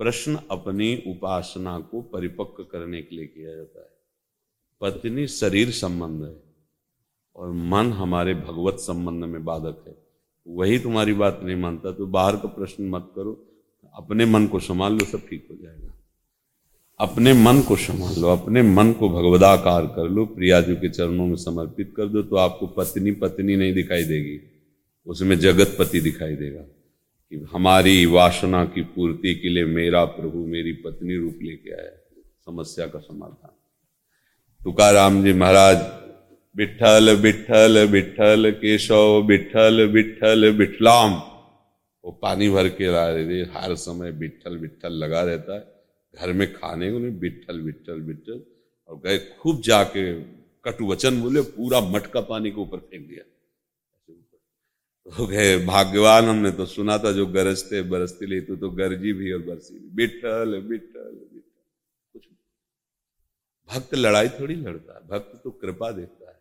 प्रश्न 0.00 0.38
अपनी 0.50 1.05
उपासना 1.07 1.78
को 1.81 2.00
परिपक्व 2.02 2.62
करने 2.62 3.02
के 3.02 3.17
लिए 3.17 3.26
किया 3.26 3.55
जाता 3.57 3.81
है। 3.81 3.90
पत्नी 4.81 5.26
शरीर 5.26 5.71
संबंध 5.71 6.25
है 6.25 6.35
और 7.37 7.52
मन 7.52 7.93
हमारे 7.93 8.35
भगवत 8.35 8.75
संबंध 8.75 9.25
में 9.25 9.45
बाधक 9.45 9.85
है। 9.88 9.97
वही 10.47 10.78
तुम्हारी 10.78 11.14
बात 11.14 11.40
नहीं 11.45 11.57
मानता 11.57 11.93
तो 11.93 12.07
बाहर 12.07 12.37
का 12.37 12.49
प्रश्न 12.49 12.88
मत 12.88 13.12
करो। 13.17 13.33
अपने 13.95 14.26
मन 14.26 14.47
को 14.47 14.61
संभाल 14.61 14.93
लो, 14.93 15.05
सब 15.05 15.26
ठीक 15.28 15.47
हो 15.50 15.57
जाएगा। 15.57 15.93
अपने 17.00 17.33
मन 17.33 17.61
को 17.61 17.76
संभाल 17.76 18.21
लो, 18.21 18.28
अपने 18.28 18.62
मन 18.62 18.93
को 18.93 19.09
भगवदाकार 19.09 19.87
कर 19.87 20.09
लो 20.09 20.25
प्रिया 20.26 20.61
जी 20.61 20.75
के 20.75 20.88
चरणों 20.88 21.26
में 21.26 21.37
समर्पित 21.37 21.93
कर 21.97 22.07
दो 22.07 22.23
तो 22.23 22.37
आपको 22.37 22.67
पत्नी 22.67 23.12
पत्नी 23.12 23.57
नहीं 23.57 23.75
दिखाई 23.75 24.05
देगी। 24.05 24.40
उसमें 25.07 25.38
जगत 25.38 25.76
पति 25.78 26.00
दिखाई 26.00 26.37
देगा। 26.37 26.64
कि 27.32 27.47
हमारी 27.52 28.04
वासना 28.06 28.64
की 28.64 28.82
पूर्ति 28.82 29.35
के 29.35 29.49
लिए 29.49 29.64
मेरा 29.64 30.04
प्रभु 30.04 30.47
मेरी 30.47 30.73
पत्नी 30.85 31.16
रूप 31.16 31.38
लेके 31.42 31.73
आया 31.73 31.90
समस्या 32.47 32.87
का 32.87 32.99
समाधान। 32.99 33.50
तुकाराम 34.61 35.23
जी 35.25 35.32
महाराज 35.32 35.76
बिठल 36.56 37.16
बिठल 37.16 37.87
बिठल 37.87 38.50
केशव 38.50 39.23
बिठल 39.23 39.87
बिठल 39.87 40.52
बिठलाम 40.52 41.14
वो 42.04 42.11
पानी 42.23 42.49
भर 42.49 42.68
के 42.68 42.87
ला 42.87 43.08
रहे 43.08 43.40
हर 43.54 43.75
समय 43.76 44.12
बिठल 44.12 44.56
बिठल 44.58 44.92
लगा 44.94 45.23
रहता 45.23 45.54
है। 45.54 45.64
घर 46.14 46.32
में 46.32 46.52
खाने 46.52 46.90
को 46.92 46.99
नहीं 46.99 47.18
बिठल 47.18 47.61
बिठल 47.61 48.00
बिट्ठल 48.00 48.40
और 48.88 49.00
गए 49.04 49.18
खूब 49.40 49.61
जाके 49.61 50.12
कटु 50.64 50.87
वचन 50.87 51.20
बोले, 51.20 51.40
पूरा 51.40 51.80
मटका 51.80 52.20
पानी 52.20 52.50
के 52.50 52.61
ऊपर 52.61 52.78
फेंक 52.78 53.08
दिया। 53.08 53.25
तो 55.09 55.27
गए 55.27 55.57
भाग्यवान 55.65 56.25
हमने 56.25 56.50
तो 56.53 56.65
सुना 56.67 56.97
था 56.99 57.11
जो 57.12 57.27
गरजते 57.29 57.81
बरसते 57.85 58.27
ले 58.27 58.41
तो, 58.41 58.57
तो 58.57 58.71
गरजी 58.71 59.12
भी 59.12 59.33
और 59.33 59.43
बरसी 59.43 59.75
भी। 59.75 59.88
बिट्ठल 59.97 60.61
बिट्ठल 60.62 61.12
बिट्ठल 61.33 61.53
कुछ 62.15 62.23
भक्त 63.69 63.95
लड़ाई 63.95 64.29
थोड़ी 64.31 64.55
लड़ता 64.57 65.00
भक्त 65.11 65.41
तो 65.45 65.50
कृपा 65.53 65.91
देता 65.91 66.31
है। 66.31 66.37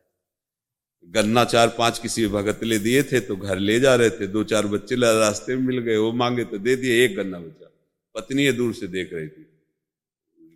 गन्ना 1.08 1.44
चार 1.46 1.68
पाँच 1.78 2.00
किसी 2.00 2.28
भगत 2.28 2.64
ले 2.64 2.80
दिए 2.80 3.04
थे 3.04 3.20
तो 3.22 3.36
घर 3.36 3.60
ले 3.60 3.80
जा 3.80 3.96
रहे 3.96 4.10
थे। 4.12 4.28
दो 4.28 4.44
चार 4.44 4.68
बच्चे 4.68 4.96
रास्ते 4.96 5.56
में 5.56 5.64
मिल 5.64 5.80
गए 5.80 5.98
वो 5.98 6.12
मांगे 6.14 6.44
तो 6.46 6.58
दे 6.60 6.76
दिए 6.76 7.04
एक 7.04 7.16
गन्ना 7.16 7.40
बचा। 7.40 7.72
पत्नी 8.16 8.52
दूर 8.54 8.74
से 8.74 8.88
देख 8.90 9.14
रही 9.14 9.28
थी। 9.28 9.46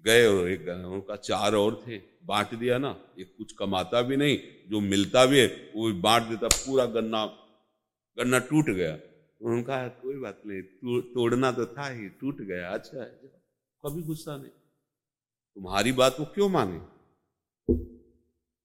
गए 0.05 0.25
और 0.27 0.49
एक 0.49 0.65
गन्ना 0.65 0.87
उनका 0.89 1.15
चार 1.17 1.55
और 1.55 1.83
थे 1.87 1.97
बांट 2.25 2.53
दिया 2.55 2.77
ना। 2.77 2.95
ये 3.17 3.23
कुछ 3.27 3.51
कमाता 3.53 4.01
भी 4.01 4.17
नहीं 4.17 4.37
जो 4.69 4.79
मिलता 4.81 5.25
भी 5.25 5.39
है 5.39 5.47
वो 5.75 5.91
बांट 6.01 6.23
देता 6.25 6.47
पूरा 6.49 6.85
गन्ना 6.91 7.25
गन्ना 8.17 8.39
टूट 8.41 8.69
गया। 8.71 8.93
उन्होंने 9.41 9.63
कहा, 9.63 9.87
कोई 9.87 10.15
बात 10.17 10.41
नहीं 10.45 10.61
तोड़ना 11.03 11.51
तो 11.51 11.65
था 11.67 11.87
ही, 11.87 12.09
टूट 12.11 12.41
गया 12.43 12.69
अच्छा 12.69 12.99
है 12.99 13.09
कभी 13.83 14.01
गुस्सा 14.03 14.35
नहीं। 14.37 14.49
तुम्हारी 15.57 15.91
बात 15.93 16.19
वो 16.19 16.25
क्यों 16.33 16.49
माने? 16.49 16.79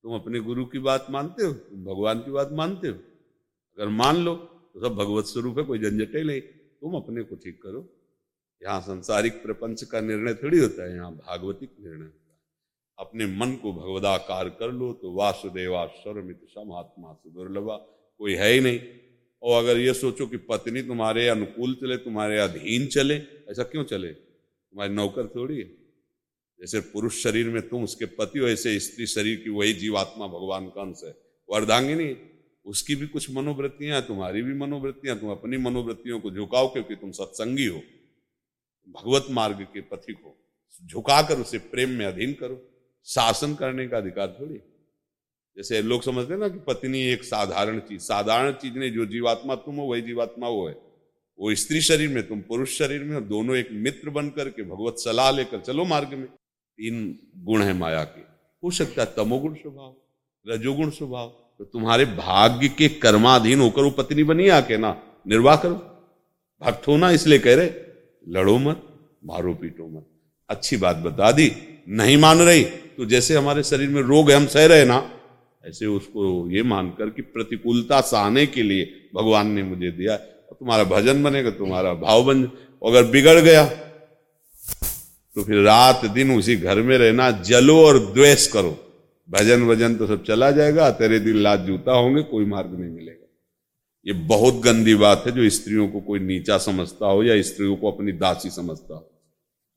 तुम 0.05 0.15
अपने 0.15 0.41
गुरु 0.41 0.65
की 0.67 0.79
बात 0.81 1.07
मानते 1.11 1.45
हो, 1.45 1.53
तुम 1.53 1.85
भगवान 1.85 2.19
की 2.21 2.31
बात 2.31 2.51
मानते 2.53 2.89
हो। 2.89 2.95
अगर 2.95 3.89
मान 3.95 4.17
लो 4.19 4.35
तो 4.35 4.81
सब 4.81 4.95
भगवत 4.95 5.25
स्वरूप 5.25 5.59
है, 5.59 5.65
कोई 5.65 5.79
झंझटे 5.81 6.23
नहीं। 6.23 6.41
तुम 6.41 6.95
अपने 6.97 7.23
को 7.23 7.37
ठीक 7.37 7.63
करो। 7.63 7.81
यहाँ 8.63 8.81
संसारिक 8.83 9.43
प्रपंच 9.43 9.83
का 9.85 10.01
निर्णय 10.01 10.35
थोड़ी 10.35 10.59
होता 10.59 10.83
है, 10.83 10.95
यहाँ 10.95 11.13
भागवतिक 11.15 11.71
निर्णय 11.81 12.05
होता 12.05 12.33
है। 12.33 12.39
अपने 12.99 13.27
मन 13.37 13.55
को 13.63 13.73
भगवदाकार 13.73 14.49
कर 14.51 14.73
लो 14.73 14.93
तो 14.93 15.13
वासुदेवा 15.15 15.85
स्वरमित 15.95 16.41
समात्मा 16.49 17.13
सुदुर्लभा, 17.15 17.77
कोई 18.21 18.35
है 18.35 18.53
ही 18.53 18.61
नहीं। 18.61 18.79
और 19.43 19.65
अगर 19.65 19.79
ये 19.79 19.95
सोचो 19.95 20.27
कि 20.27 20.37
पत्नी 20.37 20.83
तुम्हारे 20.83 21.29
अनुकूल 21.29 21.75
चले, 21.75 21.97
तुम्हारे 21.97 22.39
अधीन 22.39 22.87
चले, 22.87 23.15
ऐसा 23.49 23.63
क्यों 23.63 23.85
चले? 23.85 24.09
तुम्हारी 24.09 24.95
नौकर 24.95 25.27
थोड़ी 25.27 25.59
है। 25.59 25.65
जैसे 26.61 26.81
पुरुष 26.81 27.23
शरीर 27.23 27.49
में 27.49 27.69
तुम 27.69 27.85
उसके 27.85 28.05
पति 28.05 28.39
हो, 28.39 28.49
ऐसे 28.49 28.81
स्त्री 28.81 29.07
शरीर 29.07 29.37
की 29.37 29.51
वही 29.51 29.73
जीवात्मा 29.73 30.27
भगवान 30.27 30.67
का 30.67 30.81
अंश 30.81 31.01
है। 31.05 31.11
वो 31.49 31.57
अर्धांगिनी 31.57 32.17
उसकी 32.65 32.95
भी 32.95 33.07
कुछ 33.07 33.31
मनोवृत्तियाँ, 33.31 34.03
तुम्हारी 34.03 34.43
भी 34.43 34.55
मनोवृत्तियाँ, 34.55 35.19
तुम 35.19 35.31
अपनी 35.31 35.57
मनोवृत्तियों 35.57 36.21
को 36.21 36.31
झुकाओ 36.31 36.73
क्योंकि 36.73 36.95
तुम 36.95 37.11
सत्संगी 37.11 37.67
हो। 37.67 37.83
भगवत 38.89 39.27
मार्ग 39.31 39.63
के 39.63 39.81
पथिक 39.81 40.17
हो। 40.25 40.39
झुकाकर 40.87 41.39
उसे 41.39 41.59
प्रेम 41.59 41.91
में 41.91 42.07
अधीन 42.07 42.33
करो। 42.33 42.71
शासन 43.05 43.55
करने 43.55 43.89
का 43.89 43.97
अधिकार 43.97 44.37
थोड़ी 44.41 44.61
जैसे 45.57 45.81
लोग 45.83 46.03
समझते 46.03 46.33
हैं 46.33 46.41
ना 46.41 46.49
कि 46.49 46.59
पत्नी 46.67 47.01
एक 47.03 47.23
साधारण 47.25 47.79
चीज़ 47.81 48.01
साधारण 48.01 48.53
चीज़ 48.53 48.75
नहीं, 48.75 48.91
जो 48.91 49.07
जीवात्मा 49.07 49.55
तुम 49.57 49.77
हो, 49.77 49.85
वही 49.85 50.03
जीवात्मा 50.03 50.49
वो 50.49 50.67
है। 50.69 50.75
वो 51.39 51.55
स्त्री 51.55 51.81
शरीर 51.81 52.09
में, 52.09 52.27
तुम 52.29 52.41
पुरुष 52.41 52.77
शरीर 52.79 53.05
में 53.05 53.29
दोनों 53.29 53.57
एक 53.57 53.69
मित्र 53.73 54.11
बन 54.11 54.29
करके 54.29 54.63
भगवत 54.63 54.99
सलाह 54.99 55.31
लेकर 55.31 55.61
चलो 55.61 55.85
मार्ग 55.85 56.11
में। 56.11 56.27
तीन 56.27 57.19
गुण 57.39 57.63
है 57.63 57.73
माया 57.75 58.03
के। 58.05 58.21
हो 58.63 58.71
सकता 58.71 59.03
है 59.03 59.13
तमोगुण 59.17 59.55
स्वभाव, 59.55 59.95
रजोगुण 60.47 60.91
स्वभाव 60.91 61.29
तो 61.61 61.65
तुम्हारे 61.65 62.05
भाग्य 62.07 62.69
के 62.69 62.89
कर्माधीन 62.99 63.61
होकर 63.61 63.83
वो 63.83 63.91
पत्नी 63.93 64.25
बनी 64.25 64.49
आके 64.51 64.77
ना, 64.77 64.91
निर्वाह 65.27 65.57
करो। 65.57 65.75
भक्त 66.63 66.89
होना 66.89 67.11
इसलिए 67.11 67.39
कह 67.39 67.55
रहे, 67.55 67.71
लड़ो 68.29 68.57
मत, 68.59 68.83
मारो 69.25 69.55
पीटो 69.55 69.89
मत। 69.89 70.07
अच्छी 70.51 70.77
बात 70.77 70.97
बता 70.99 71.31
दी, 71.33 71.51
नहीं 71.89 72.17
मान 72.17 72.39
रही 72.39 72.65
तो 72.65 73.05
जैसे 73.07 73.37
हमारे 73.37 73.63
शरीर 73.63 73.89
में 73.89 74.01
रोग 74.03 74.31
है, 74.31 74.37
हम 74.37 74.47
सह 74.47 74.67
रहे 74.67 74.85
ना 74.85 74.99
ऐसे 75.67 75.87
उसको 75.87 76.51
ये 76.51 76.63
मानकर 76.63 77.11
कि 77.11 77.23
प्रतिकूलता 77.23 78.01
सहने 78.01 78.47
के 78.47 78.63
लिए 78.63 78.85
भगवान 79.15 79.51
ने 79.51 79.63
मुझे 79.63 79.91
दिया। 79.91 80.17
तुम्हारा 80.17 80.85
भजन 80.85 81.23
बनेगा, 81.23 81.51
तुम्हारा 81.53 81.95
भाव 81.97 82.25
बन 82.25 82.45
अगर 82.83 83.11
बिगड़ 83.11 83.41
गया 83.41 83.65
तो 85.37 85.45
फिर 85.45 85.59
रात 85.59 86.05
दिन 86.07 86.31
उसी 86.33 86.57
घर 86.57 86.81
में 86.83 86.97
रहना, 86.99 87.31
जलो 87.31 87.77
और 87.87 87.99
द्वेष 88.13 88.47
करो। 88.47 88.71
भजन 89.29 89.63
वज़न 89.63 89.97
तो 89.97 90.07
सब 90.07 90.25
चला 90.25 90.51
जाएगा, 90.51 90.91
तेरे 90.91 91.19
दिन 91.21 91.37
लात 91.37 91.61
जूता 91.61 91.93
होंगे, 91.93 92.23
कोई 92.23 92.45
मार्ग 92.45 92.79
नहीं 92.81 92.91
मिलेगा। 92.91 93.27
ये 94.07 94.13
बहुत 94.27 94.55
गंदी 94.55 94.95
बात 94.95 95.25
है 95.27 95.33
जो 95.33 95.49
स्त्रियों 95.51 95.89
को 95.89 96.01
कोई 96.01 96.19
नीचा 96.21 96.59
समझता 96.59 97.07
हो 97.07 97.23
या 97.23 97.41
स्त्रियों 97.43 97.77
को 97.77 97.91
अपनी 97.93 98.13
दासी 98.13 98.51
समझता 98.51 98.95
हो। 98.95 99.11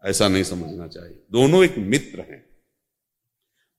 ऐसा 0.03 0.27
नहीं 0.27 0.43
समझना 0.43 0.87
चाहिए। 0.87 1.19
दोनों 1.31 1.63
एक 1.63 1.77
मित्र 1.77 2.19
हैं। 2.19 2.43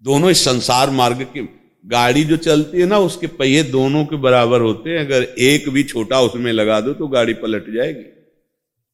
दोनों 0.03 0.31
इस 0.31 0.45
संसार 0.45 0.91
मार्ग 0.91 1.23
की 1.25 1.41
गाड़ी 1.85 2.25
जो 2.25 2.37
चलती 2.37 2.81
है 2.81 2.87
ना, 2.87 2.99
उसके 2.99 3.27
पहिए 3.27 3.63
दोनों 3.65 4.05
के 4.05 4.17
बराबर 4.19 4.61
होते 4.61 4.91
हैं। 4.91 4.99
अगर 4.99 5.23
एक 5.41 5.69
भी 5.69 5.83
छोटा 5.85 6.21
उसमें 6.21 6.53
लगा 6.53 6.81
दो 6.81 6.93
तो 6.95 7.09
गाड़ी 7.09 7.35
पलट 7.35 7.71
जाएगी। 7.75 8.05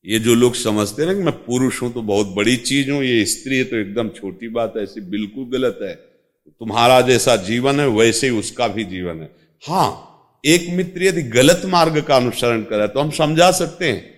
ये 0.05 0.19
जो 0.19 0.35
लोग 0.35 0.55
समझते 0.55 1.03
हैं 1.03 1.09
ना 1.09 1.15
कि 1.15 1.25
मैं 1.25 1.35
पुरुष 1.45 1.81
हूँ 1.83 1.93
तो 1.93 2.03
बहुत 2.03 2.27
बड़ी 2.35 2.57
चीज़ 2.59 2.91
हूँ, 2.91 3.03
ये 3.05 3.25
स्त्री 3.27 3.57
है 3.59 3.65
तो 3.65 3.77
एकदम 3.77 4.09
छोटी 4.11 4.49
बात 4.51 4.75
है, 4.77 4.83
ऐसी 4.83 5.01
बिल्कुल 5.03 5.45
गलत 5.53 5.79
है। 5.83 5.95
तुम्हारा 5.95 7.01
जैसा 7.03 7.37
जीवन 7.45 7.81
है, 7.81 7.87
वैसे 7.89 8.29
ही 8.29 8.39
उसका 8.39 8.69
भी 8.69 8.85
जीवन 8.87 9.21
है। 9.21 9.31
हाँ 9.63 10.13
एक 10.45 10.69
मित्र 10.71 11.03
यदि 11.03 11.23
गलत 11.31 11.63
मार्ग 11.67 12.01
का 12.01 12.17
अनुसरण 12.17 12.63
करे 12.63 12.87
तो 12.89 13.01
हम 13.01 13.11
समझा 13.13 13.51
सकते 13.53 13.91
हैं। 13.91 14.15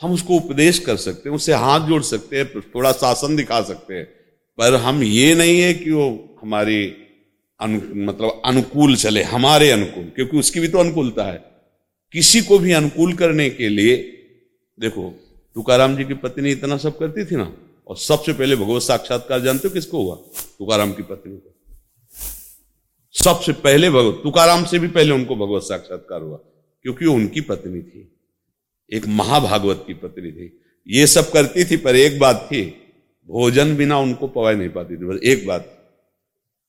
हम 0.00 0.12
उसको 0.12 0.36
उपदेश 0.36 0.78
कर 0.78 0.96
सकते 0.96 1.28
हैं, 1.28 1.36
उससे 1.36 1.52
हाथ 1.54 1.88
जोड़ 1.88 2.02
सकते 2.02 2.36
हैं, 2.36 2.60
थोड़ा 2.60 2.92
शासन 2.92 3.36
दिखा 3.36 3.60
सकते 3.62 3.94
हैं। 3.94 4.04
पर 4.58 4.74
हम 4.76 5.02
ये 5.02 5.34
नहीं 5.34 5.60
है 5.60 5.72
कि 5.74 5.90
वो 5.90 6.38
हमारी 6.42 6.84
अनु, 7.62 7.80
मतलब 7.94 8.42
अनुकूल 8.44 8.96
चले 8.96 9.22
हमारे 9.22 9.70
अनुकूल 9.70 10.04
क्योंकि 10.04 10.38
उसकी 10.38 10.60
भी 10.60 10.68
तो 10.68 10.78
अनुकूलता 10.78 11.24
है। 11.24 11.44
किसी 12.14 12.40
को 12.42 12.58
भी 12.58 12.72
अनुकूल 12.72 13.14
करने 13.14 13.50
के 13.50 13.68
लिए 13.68 13.96
देखो 14.78 15.10
तुकाराम 15.54 15.96
जी 15.96 16.04
की 16.04 16.14
पत्नी 16.14 16.50
इतना 16.50 16.76
सब 16.76 16.98
करती 16.98 17.24
थी 17.24 17.36
ना 17.36 17.52
और 17.86 17.96
सबसे 17.96 18.32
पहले 18.32 18.56
भगवत 18.56 18.82
साक्षात्कार 18.82 19.40
जानते 19.40 19.68
हो 19.68 19.74
किसको 19.74 20.02
हुआ? 20.02 20.14
तुकाराम 20.58 20.92
की 20.92 21.02
पत्नी 21.02 21.36
को। 21.36 21.48
सबसे 23.14 23.52
पहले 23.52 23.90
भगवत 23.90 24.20
तुकाराम 24.22 24.64
से 24.64 24.78
भी 24.78 24.88
पहले 24.88 25.10
उनको 25.10 25.36
भगवत 25.36 25.62
साक्षात्कार 25.62 26.20
हुआ 26.20 26.36
क्योंकि 26.84 27.06
उनकी 27.06 27.40
पत्नी 27.40 27.82
थी। 27.82 28.08
एक 28.92 29.06
महाभागवत 29.08 29.84
की 29.86 29.94
पत्नी 29.94 30.32
थी। 30.32 30.60
ये 30.88 31.06
सब 31.06 31.30
करती 31.30 31.64
थी 31.64 31.76
पर 31.76 31.96
एक 31.96 32.18
बात 32.18 32.48
थी 32.52 32.62
भोजन 33.28 33.76
बिना 33.76 33.98
उनको 33.98 34.26
पवा 34.28 34.52
नहीं 34.52 34.68
पाती 34.68 34.96
थी 34.96 35.04
बस 35.04 35.20
एक 35.24 35.46
बात 35.46 35.81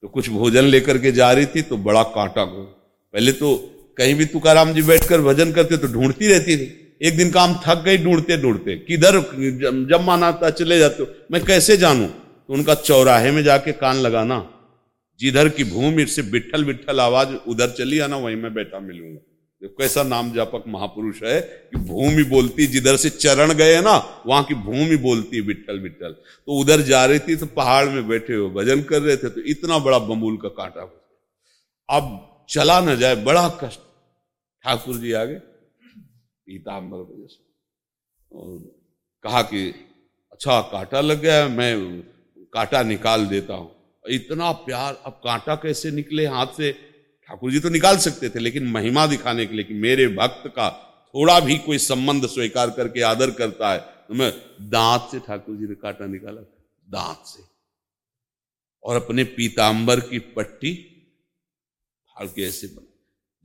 तो 0.04 0.08
कुछ 0.10 0.30
भोजन 0.30 0.64
लेकर 0.66 0.98
के 0.98 1.12
जा 1.12 1.32
रही 1.32 1.46
थी 1.46 1.62
तो 1.62 1.78
बड़ा 1.80 2.02
कांटा 2.14 2.44
को 2.46 2.64
पहले 3.14 3.32
तो 3.32 3.56
कहीं 3.98 4.16
भी 4.16 4.26
तुकाराम 4.26 4.74
जी 4.74 4.82
बैठकर 4.82 5.22
भजन 5.22 5.52
करते 5.52 5.78
तो 5.78 5.88
ढूंढती 5.88 6.28
रहती 6.28 6.58
थी। 6.58 6.66
एक 7.02 7.18
दिन 7.18 7.30
काम 7.32 7.54
थक 7.66 7.84
गई, 7.86 7.98
ढूंढते 7.98 8.38
ढूंढते। 8.38 8.76
किधर 8.80 9.20
जब 9.90 10.02
मान 10.02 10.24
आता 10.24 10.50
चले 10.52 10.80
जाते 10.80 11.04
हो, 11.04 11.08
मैं 11.32 11.44
कैसे 11.46 11.78
जानू? 11.78 12.06
तो 12.06 12.54
उनका 12.54 12.74
चौराहे 12.76 13.32
में 13.32 13.44
जाके 13.44 13.72
कान 13.74 13.98
लगाना, 13.98 14.38
जिधर 15.20 15.50
की 15.50 15.64
भूमि 15.66 16.06
से 16.06 16.22
बिठल 16.24 16.64
बिठल 16.64 17.00
आवाज़, 17.00 17.30
उधर 17.48 17.70
चली 17.70 18.00
आना, 18.00 18.18
वहीं 18.18 18.36
मैं 18.36 18.54
बैठा 18.54 18.80
मिलूँगा। 18.80 19.20
कैसा 19.70 20.04
नाम 20.04 20.32
जापक 20.34 20.64
महापुरुष 20.68 21.22
है 21.24 21.40
कि 21.42 21.80
भूमि 21.80 22.24
बोलती, 22.26 22.66
जिधर 22.68 22.96
से 22.98 23.10
चरण 23.12 23.54
गए 23.54 23.80
ना, 23.82 23.96
वहाँ 24.26 24.44
की 24.44 24.54
भूमि 24.56 24.98
बोलती 25.00 25.38
है 25.38 25.44
बिठल 25.44 26.12
तो 26.12 26.60
उधर 26.60 26.82
जा 26.84 27.06
रही 27.06 27.20
थी 27.20 27.36
तो 27.36 27.46
पहाड़ 27.56 27.86
में 27.90 28.08
बैठे 28.08 28.34
हुए 28.34 28.50
भजन 28.54 28.82
कर 28.84 29.02
रहे 29.02 29.18
थे 29.18 29.30
तो 29.30 29.42
इतना 29.48 29.80
बड़ा 29.80 30.00
बमूल 30.02 30.38
का 30.38 30.50
कांटा 30.52 30.90
अब 31.90 32.46
चला 32.50 32.80
न 32.82 32.96
जाए, 32.98 33.16
बड़ा 33.18 33.48
कष्ट। 33.64 33.80
ठाकुर 34.64 34.96
जी 34.98 35.12
आगे 35.14 35.36
पीताम्बर 36.48 37.28
और 38.32 38.58
कहा 39.24 39.42
कि 39.44 39.68
अच्छा 40.32 40.60
कांटा 40.72 41.02
लग 41.02 41.22
गया 41.22 41.48
मैं 41.50 42.02
कांटा 42.54 42.82
निकाल 42.84 43.26
देता 43.28 43.54
हूँ। 43.54 43.72
इतना 44.06 44.52
प्यार, 44.64 45.02
अब 45.06 45.14
कांटा 45.24 45.56
कैसे 45.56 45.92
निकले 45.92 46.26
हाथ 46.28 46.48
से? 46.58 46.72
ठाकुर 47.30 47.52
जी 47.52 47.60
तो 47.60 47.70
निकाल 47.70 47.98
सकते 48.00 48.30
थे, 48.30 48.40
लेकिन 48.40 48.68
महिमा 48.70 49.06
दिखाने 49.08 49.46
के 49.46 49.56
लिए 49.56 49.64
कि 49.66 49.74
मेरे 49.76 50.08
भक्त 50.16 50.48
का 50.50 50.70
थोड़ा 51.16 51.40
भी 51.42 51.58
कोई 51.60 51.78
संबंध 51.80 52.26
स्वीकार 52.28 52.70
करके 52.72 53.02
आदर 53.04 53.32
करता 53.34 53.72
है 53.72 53.80
तो 53.80 54.14
मैं 54.14 54.32
दांत 54.70 55.08
से 55.12 55.20
ठाकुर 55.22 55.56
जी 55.56 55.68
ने 55.68 55.76
काटा 55.78 56.06
निकाला, 56.08 56.42
दांत 56.88 57.28
से। 57.28 57.44
और 58.84 58.96
अपने 58.96 59.24
पीताम्बर 59.34 60.00
की 60.02 60.20
पट्टी 60.32 60.74
फाड़ 62.10 62.28
के 62.28 62.42
ऐसे 62.44 62.68
बना। 62.68 62.90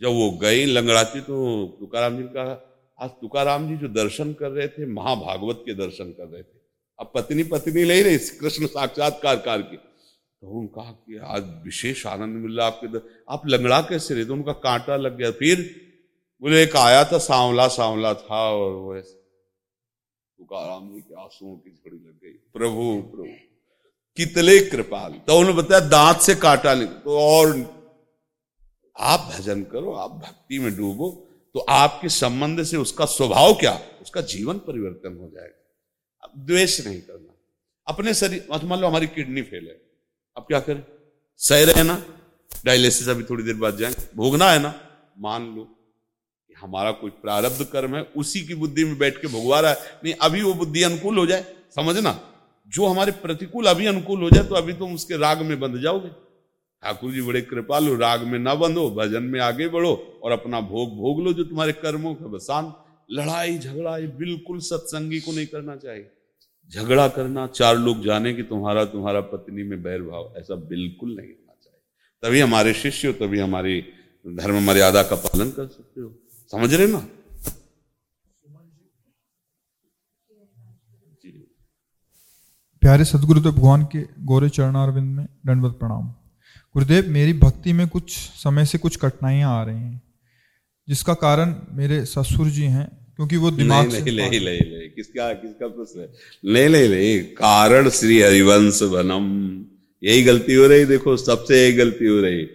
जब 0.00 0.14
वो 0.14 0.30
गए 0.38 0.64
लंगड़ाती 0.66 1.20
तो 1.20 1.36
तुकाराम 1.80 2.16
जी 2.16 2.22
ने 2.22 2.28
कहा, 2.30 2.64
आज 2.98 3.10
तुकाराम 3.12 3.68
जी 3.68 3.76
जो 3.76 3.88
दर्शन 3.90 4.32
कर 4.32 4.50
रहे 4.50 4.68
थे, 4.68 4.86
महाभागवत 4.88 5.62
के 5.66 5.74
दर्शन 5.76 6.10
कर 6.12 6.26
रहे 6.26 6.42
थे। 6.42 6.56
अब 6.98 7.12
पत्नी 7.14 7.42
पत्नी 7.44 7.84
ले 7.84 8.02
रही, 8.02 8.18
कृष्ण 8.18 8.66
साक्षात्कार 8.68 9.36
कार 9.38 9.62
की। 9.62 9.76
तो 10.42 10.46
उन्होंने 10.46 10.68
कहा 10.68 10.90
कि 10.92 11.16
आज 11.26 11.44
विशेष 11.64 12.06
आनंद 12.06 12.36
मिल 12.36 12.56
रहा 12.58 12.66
आपके 12.66 12.86
दर... 12.86 13.00
आप 13.28 13.46
लंगड़ा 13.46 13.80
कैसे 13.82 14.14
रहे? 14.14 14.24
तो 14.24 14.32
उनका 14.32 14.52
कांटा 14.52 14.96
लग 14.96 15.16
गया। 15.18 15.30
फिर 15.30 15.62
बोले, 16.42 16.62
एक 16.62 16.76
आया 16.76 17.04
था, 17.04 17.18
सांवला 17.18 17.66
सांवला 17.68 18.12
था 18.14 18.42
और 18.50 18.72
वो 18.72 18.96
ऐसे 18.96 19.16
तुकाराम 20.38 20.88
जी 20.88 21.00
के 21.00 21.14
आंसुओं 21.14 21.56
की 21.56 21.70
झड़ी 21.70 21.96
लग 21.96 22.20
गई। 22.24 22.32
प्रभु 22.54 22.84
प्रभु, 23.10 23.24
कितने 24.16 24.58
कृपाल। 24.70 25.12
तो 25.26 25.38
उन्होंने 25.38 25.62
बताया, 25.62 25.80
दांत 25.88 26.20
से 26.20 26.34
काटा 26.36 26.74
नहीं 26.74 26.86
तो 26.86 27.18
और 27.20 27.56
आप 28.96 29.28
भजन 29.32 29.62
करो, 29.64 29.92
आप 29.94 30.10
भक्ति 30.12 30.58
में 30.58 30.76
डूबो 30.76 31.10
तो 31.54 31.60
आपके 31.70 32.08
संबंध 32.08 32.62
से 32.62 32.76
उसका 32.76 33.04
स्वभाव 33.08 33.52
क्या? 33.54 33.72
उसका 34.02 34.20
जीवन 34.22 34.58
परिवर्तन 34.60 35.18
हो 35.20 35.28
जाएगा। 35.28 35.54
अब 36.22 36.46
द्वेष 36.46 36.86
नहीं 36.86 37.00
करना। 37.00 37.34
अपने 37.86 38.14
शरीर 38.14 38.46
मान 38.64 38.80
लो 38.80 38.86
हमारी 38.86 39.06
किडनी 39.06 39.42
फेल 39.42 39.66
है। 39.66 39.87
अब 40.38 40.44
क्या 40.44 40.60
करें? 40.60 40.84
सह 41.36 41.64
रहे 41.64 41.82
ना? 41.82 42.02
डायलिसिस 42.64 43.08
अभी 43.08 43.22
थोड़ी 43.22 43.44
देर 43.44 43.54
बाद 43.54 43.76
जाएँगे। 43.76 44.08
भोगना 44.16 44.50
है 44.50 44.58
ना? 44.58 44.80
मान 45.18 45.56
लो 45.56 45.64
कि 46.48 46.54
हमारा 46.54 46.92
कोई 46.92 47.10
प्रारब्ध 47.10 47.64
कर्म 47.64 47.96
है, 47.96 48.02
उसी 48.02 48.40
की 48.40 48.54
बुद्धि 48.54 48.84
में 48.84 48.98
बैठ 48.98 49.20
के 49.20 49.28
भोगवा 49.28 49.60
रहा 49.60 49.70
है। 49.70 49.76
नहीं, 50.04 50.14
अभी 50.14 50.42
वो 50.42 50.54
बुद्धि 50.54 50.82
अनुकूल 50.82 51.18
हो 51.18 51.26
जाए, 51.26 51.54
समझना? 51.74 52.32
जो 52.68 52.86
हमारे 52.86 53.12
प्रतिकूल 53.12 53.66
अभी 53.66 53.86
अनुकूल 53.86 54.22
हो 54.22 54.30
जाए 54.30 54.44
तो 54.44 54.54
अभी 54.54 54.72
तुम 54.72 54.94
उसके 54.94 55.16
राग 55.16 55.42
में 55.42 55.60
बंध 55.60 55.78
जाओगे। 55.78 56.08
ठाकुर 56.82 57.12
जी 57.12 57.20
बड़े 57.20 57.40
कृपालु, 57.40 57.96
राग 57.96 58.22
में 58.22 58.38
ना 58.38 58.54
बंधो, 58.54 58.90
भजन 58.90 59.22
में 59.22 59.40
आगे 59.40 59.68
बढ़ो 59.68 60.20
और 60.22 60.32
अपना 60.32 60.60
भोग 60.60 60.96
भोग 60.96 61.20
लो 61.20 61.32
जो 61.32 61.44
तुम्हारे 61.44 61.72
कर्मों 61.72 62.14
का 62.14 62.26
बसान। 62.26 62.74
लड़ाई 63.10 63.58
झगड़ा, 63.58 63.98
ये 63.98 64.06
बिल्कुल 64.06 64.58
सत्संगी 64.58 65.20
को 65.20 65.32
नहीं 65.32 65.46
करना 65.46 65.76
चाहिए। 65.76 66.10
झगड़ा 66.72 67.08
करना, 67.08 67.46
चार 67.46 67.76
लोग 67.76 68.02
जाने 68.04 68.34
कि 68.34 68.42
तुम्हारा 68.42 68.84
तुम्हारा 68.84 69.20
पत्नी 69.20 69.62
में 69.62 69.82
बैर 69.82 70.02
भाव 70.02 70.34
ऐसा 70.36 70.54
बिल्कुल 70.54 71.16
नहीं 71.16 71.28
होना 71.28 71.54
चाहिए। 71.62 71.80
तभी 72.22 72.40
हमारे 72.40 72.74
शिष्य 72.74 73.08
हो 73.08 73.14
तभी 73.14 73.38
हमारी 73.38 73.80
धर्म 74.26 74.62
मर्यादा 74.62 75.02
का 75.02 75.16
पालन 75.16 75.50
कर 75.50 75.66
सकते 75.66 76.00
हो। 76.00 76.14
समझ 76.52 76.74
रहे 76.74 76.86
ना? 76.86 76.98
प्यारे 82.82 83.04
सदगुरुदेव 83.04 83.52
भगवान 83.52 83.84
के 83.84 84.02
गोरे 84.20 84.48
चरणारविंद 84.48 85.16
में 85.16 85.26
दंडवत 85.46 85.72
प्रणाम। 85.72 86.08
गुरुदेव, 86.74 87.08
मेरी 87.08 87.32
भक्ति 87.32 87.72
में 87.72 87.88
कुछ 87.88 88.16
समय 88.16 88.66
से 88.66 88.78
कुछ 88.78 88.96
कठिनाइयाँ 88.96 89.60
आ 89.60 89.62
रही 89.62 89.80
हैं, 89.80 90.02
जिसका 90.88 91.14
कारण 91.14 91.54
मेरे 91.70 92.04
ससुर 92.04 92.48
जी 92.48 92.64
हैं। 92.64 93.07
क्योंकि 93.18 93.36
वो 93.36 93.50
दिमाग 93.50 93.86
नहीं, 93.92 94.02
नहीं, 94.02 94.16
नहीं, 94.16 94.40
नहीं, 94.40 94.60
नहीं, 94.70 94.88
किसका 94.90 95.32
किसका 95.32 95.68
प्रश्न 95.68 96.00
है? 96.00 96.08
नहीं 96.44 96.68
नहीं 96.68 96.88
नहीं 96.88 97.22
कारण 97.34 97.88
श्री 97.88 98.20
हरिवंश 98.20 98.82
बनम 98.82 99.24
यही 100.02 100.22
गलती 100.22 100.54
हो 100.54 100.66
रही 100.66 100.84
देखो 100.84 101.16
सबसे 101.16 101.62
यही 101.62 101.72
गलती 101.72 102.06
हो 102.06 102.20
रही। 102.20 102.46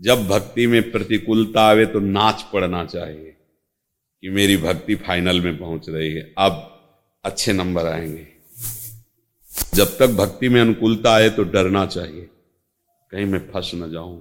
जब 0.00 0.26
भक्ति 0.28 0.66
में 0.66 0.90
प्रतिकूलता 0.92 1.62
आवे 1.62 1.86
तो 1.86 2.00
नाच 2.00 2.42
पड़ना 2.52 2.84
चाहिए 2.84 3.34
कि 4.22 4.30
मेरी 4.30 4.56
भक्ति 4.56 4.94
फाइनल 4.94 5.40
में 5.40 5.58
पहुँच 5.58 5.88
रही 5.88 6.12
है। 6.12 6.32
अब 6.38 6.62
अच्छे 7.24 7.52
नंबर 7.52 7.86
आएँगे। 7.86 8.26
जब 9.74 9.96
तक 9.98 10.06
भक्ति 10.06 10.48
में 10.48 10.60
अनुकूलता 10.60 11.14
आए 11.14 11.28
तो 11.28 11.44
डरना 11.44 11.86
चाहिए। 11.86 12.28
कहीं 13.12 13.26
मैं 13.26 13.40
फंस 13.50 13.70
ना 13.74 13.88
जाऊँ 13.88 14.18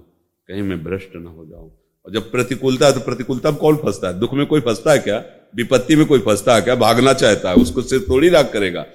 कहीं 0.49 0.61
मैं 0.61 0.83
भ्रष्ट 0.83 1.15
ना 1.15 1.29
हो 1.29 1.45
जाऊँ। 1.45 1.71
और 2.05 2.13
जब 2.13 2.31
प्रतिकूलता 2.31 2.85
है 2.85 2.93
तो 2.93 2.99
प्रतिकूलता 2.99 3.51
में 3.51 3.59
कौन 3.59 3.75
फंसता 3.75 4.07
है? 4.07 4.19
दुख 4.19 4.33
में 4.33 4.45
कोई 4.45 4.61
फंसता 4.61 4.91
है 4.91 4.99
क्या? 4.99 5.23
विपत्ति 5.55 5.95
में 5.95 6.05
कोई 6.05 6.19
फंसता 6.19 6.55
है, 6.55 6.61
क्या 6.61 6.75
भागना 6.75 7.13
चाहता 7.13 7.49
है, 7.49 7.55
उसको 7.55 7.81
सिर्फ़ 7.81 8.09
थोड़ी 8.09 8.29
राग 8.29 8.49
करेगा। 8.53 8.85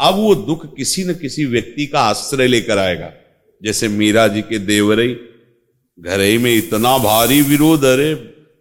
अब 0.00 0.14
वो 0.14 0.34
दुख 0.34 0.76
किसी 0.76 1.04
न 1.04 1.14
किसी 1.14 1.44
व्यक्ति 1.44 1.86
का 1.86 2.00
आश्रय 2.00 2.46
लेकर 2.46 2.78
आएगा। 2.78 3.12
जैसे 3.62 3.88
मीरा 3.88 4.28
जी 4.28 4.42
के 4.42 4.58
देवरई 4.58 5.08
घर 6.00 6.38
में 6.38 6.56
इतना 6.56 6.98
भारी 6.98 7.42
विरोध, 7.42 7.84
अरे, 7.84 8.14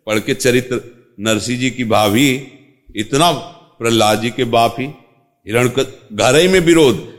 पढ़ 0.07 0.19
के 0.19 0.33
चरित्र 0.33 0.81
नरसिंह 1.19 1.59
जी 1.59 1.69
की 1.69 1.83
भाभी, 1.83 2.47
इतना 2.95 3.31
प्रहलाद 3.79 4.21
जी 4.21 4.29
के 4.29 4.43
बाप 4.43 4.75
ही 4.79 4.85
हिरण 5.47 5.69
घर 6.13 6.47
में 6.47 6.59
विरोध। 6.59 7.13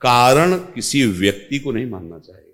कारण 0.00 0.54
किसी 0.54 1.04
व्यक्ति 1.06 1.58
को 1.58 1.72
नहीं 1.72 1.86
मानना 1.86 2.18
चाहिए। 2.18 2.47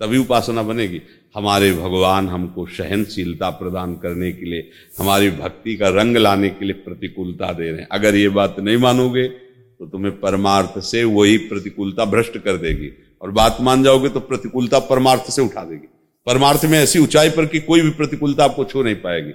तभी 0.00 0.18
उपासना 0.18 0.62
बनेगी। 0.62 1.00
हमारे 1.34 1.72
भगवान 1.72 2.28
हमको 2.28 2.66
सहनशीलता 2.66 3.50
प्रदान 3.50 3.94
करने 3.94 4.32
के 4.32 4.44
लिए, 4.44 4.70
हमारी 4.98 5.30
भक्ति 5.30 5.76
का 5.76 5.88
रंग 5.90 6.16
लाने 6.16 6.48
के 6.48 6.64
लिए 6.64 6.74
प्रतिकूलता 6.74 7.52
दे 7.52 7.70
रहे 7.70 7.80
हैं। 7.80 7.88
अगर 7.92 8.14
ये 8.14 8.28
बात 8.30 8.56
नहीं 8.60 8.76
मानोगे 8.76 9.26
तो 9.26 9.86
तुम्हें 9.86 10.18
परमार्थ 10.20 10.78
से 10.80 11.02
वही 11.04 11.36
प्रतिकूलता 11.38 12.04
भ्रष्ट 12.04 12.38
कर 12.38 12.56
देगी। 12.56 12.90
और 13.22 13.30
बात 13.30 13.56
मान 13.60 13.82
जाओगे 13.82 14.08
तो 14.08 14.20
प्रतिकूलता 14.20 14.78
परमार्थ 14.78 15.30
से 15.30 15.42
उठा 15.42 15.64
देगी। 15.64 15.86
परमार्थ 16.26 16.64
में 16.64 16.78
ऐसी 16.78 16.98
ऊंचाई 16.98 17.30
पर 17.30 17.46
कि 17.46 17.60
कोई 17.60 17.80
भी 17.80 17.90
प्रतिकूलता 17.90 18.44
आपको 18.44 18.64
छू 18.64 18.82
नहीं 18.82 18.96
पाएगी। 18.96 19.32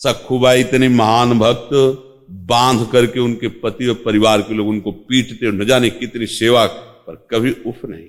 सखुबाई 0.00 0.60
इतने 0.60 0.88
महान 0.88 1.38
भक्त 1.38 1.70
बाँध 2.48 2.86
करके 2.92 3.20
उनके 3.20 3.48
पति 3.60 3.86
और 3.86 3.94
परिवार 4.04 4.42
के 4.42 4.54
लोग 4.54 4.68
उनको 4.68 4.92
पीटते 4.92 5.46
और 5.46 5.52
न 5.52 5.66
जाने 5.66 5.90
कितनी 5.90 6.26
सेवा 6.26 6.66
पर 6.66 7.26
कभी 7.30 7.50
उफ 7.66 7.84
नहीं। 7.84 8.06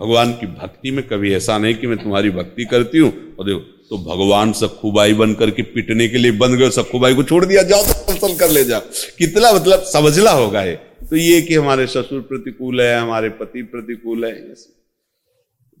भगवान 0.00 0.32
की 0.32 0.46
भक्ति 0.48 0.90
में 0.90 1.06
कभी 1.08 1.32
ऐसा 1.34 1.56
नहीं 1.58 1.74
कि 1.74 1.86
मैं 1.86 1.98
तुम्हारी 1.98 2.30
भक्ति 2.30 2.64
करती 2.64 2.98
हूँ। 2.98 3.12
और 3.38 3.46
देखो 3.46 3.58
तो 3.90 3.96
भगवान 4.00 4.52
सखुबाई 4.52 5.14
बन 5.14 5.32
करके 5.34 5.62
पिटने 5.68 6.06
के 6.08 6.18
लिए 6.18 6.32
बन 6.32 6.54
गए 6.56 6.70
सखुबाई 6.70 7.14
को 7.14 7.22
छोड़ 7.22 7.44
दिया, 7.44 7.62
जाओ 7.62 7.82
तो 7.82 7.92
फ़सल 8.04 8.36
कर 8.36 8.50
ले 8.50 8.64
जाओ। 8.64 8.80
कितना 9.18 9.52
मतलब 9.52 9.82
समझला 9.86 10.32
होगा 10.32 10.62
ये। 10.62 10.74
तो 11.10 11.16
ये 11.16 11.40
कि 11.42 11.54
हमारे 11.54 11.86
ससुर 11.86 12.20
प्रतिकूल 12.20 12.80
है, 12.80 12.98
हमारे 12.98 13.28
पति 13.30 13.62
प्रतिकूल 13.64 14.24
है 14.24 14.32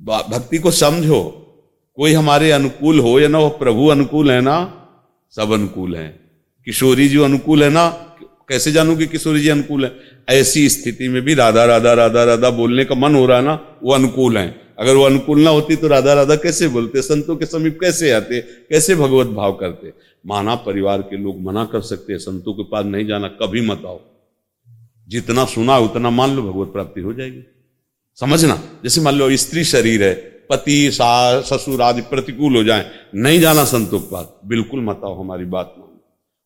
भक्ति 0.00 0.58
को 0.58 0.70
समझो। 0.70 1.22
कोई 1.98 2.12
हमारे 2.12 2.50
अनुकूल 2.50 2.98
हो 2.98 3.18
या 3.20 3.28
ना 3.28 3.38
हो, 3.38 3.48
प्रभु 3.50 3.86
अनुकूल 3.88 4.30
है 4.30 4.40
ना? 4.40 4.58
सब 5.34 5.52
अनुकूल 5.52 5.96
है। 5.96 6.08
किशोरी 6.66 7.08
जी 7.08 7.22
अनुकूल 7.22 7.62
है 7.62 7.70
ना? 7.70 7.88
कैसे 8.50 8.72
जानू 8.72 8.96
कि 8.96 9.06
किशोरी 9.06 9.40
जी 9.40 9.48
अनुकूल 9.48 9.84
है? 9.84 9.92
ऐसी 10.28 10.68
स्थिति 10.68 11.08
में 11.08 11.22
भी 11.22 11.34
राधा 11.34 11.64
राधा 11.64 11.92
राधा 11.92 12.24
राधा 12.24 12.50
बोलने 12.50 12.84
का 12.84 12.94
मन 12.94 13.14
हो 13.14 13.26
रहा 13.26 13.38
है 13.38 13.44
ना, 13.44 13.78
वो 13.82 13.92
अनुकूल 13.92 14.38
है। 14.38 14.60
अगर 14.78 14.94
वो 14.94 15.02
अनुकूल 15.02 15.40
ना 15.40 15.50
होती 15.50 15.76
तो 15.76 15.88
राधा 15.88 16.12
राधा 16.12 16.36
कैसे 16.36 16.68
बोलते? 16.68 17.02
संतों 17.02 17.36
के 17.36 17.46
समीप 17.46 17.78
कैसे 17.80 18.10
आते? 18.10 18.40
कैसे 18.40 18.94
भगवत 18.94 19.26
भाव 19.26 19.52
करते? 19.52 19.92
माना 20.26 20.54
परिवार 20.54 21.02
के 21.02 21.16
लोग 21.16 21.42
मना 21.42 21.64
कर 21.64 21.80
सकते 21.80 22.12
हैं, 22.12 22.20
संतों 22.20 22.52
के 22.52 22.62
पास 22.62 22.84
नहीं 22.86 23.06
जाना, 23.06 23.28
कभी 23.28 23.60
मत 23.60 23.82
आओ। 23.86 24.00
जितना 25.08 25.44
सुना, 25.44 25.78
उतना 25.78 26.10
मान 26.10 26.36
लो, 26.36 26.42
भगवत 26.42 26.68
प्राप्ति 26.68 27.00
हो 27.00 27.12
जाएगी। 27.12 27.42
समझना? 28.20 28.62
जैसे 28.84 29.00
मान 29.00 29.14
लो, 29.14 29.36
स्त्री 29.36 29.64
शरीर 29.64 30.02
है, 30.02 30.14
पति 30.50 30.90
ससुर 30.92 31.82
आदि 31.82 32.00
प्रतिकूल 32.00 32.56
हो 32.56 32.64
जाए, 32.64 32.90
नहीं 33.14 33.40
जाना 33.40 33.64
संतों 33.64 34.00
के 34.00 34.10
पास। 34.12 34.26
बिल्कुल 34.44 34.80
मत 34.80 35.00
आओ 35.04 35.20
हमारी 35.20 35.44
बात 35.44 35.74
मान। 35.78 35.89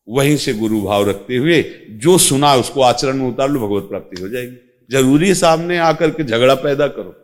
वहीं 0.07 0.35
से 0.37 0.53
गुरु 0.53 0.81
भाव 0.81 1.09
रखते 1.09 1.37
हुए 1.37 1.61
जो 2.01 2.17
सुना 2.19 2.53
उसको 2.55 2.81
आचरण 2.81 3.17
में 3.17 3.27
उतार 3.27 3.49
लो, 3.49 3.59
भगवत 3.59 3.83
प्राप्ति 3.83 4.21
हो 4.21 4.27
जाएगी। 4.29 4.55
ज़रूरी 4.89 5.33
सामने 5.35 5.77
आकर 5.79 6.11
के 6.11 6.23
झगड़ा 6.23 6.55
पैदा 6.55 6.87
करो। 6.87 7.15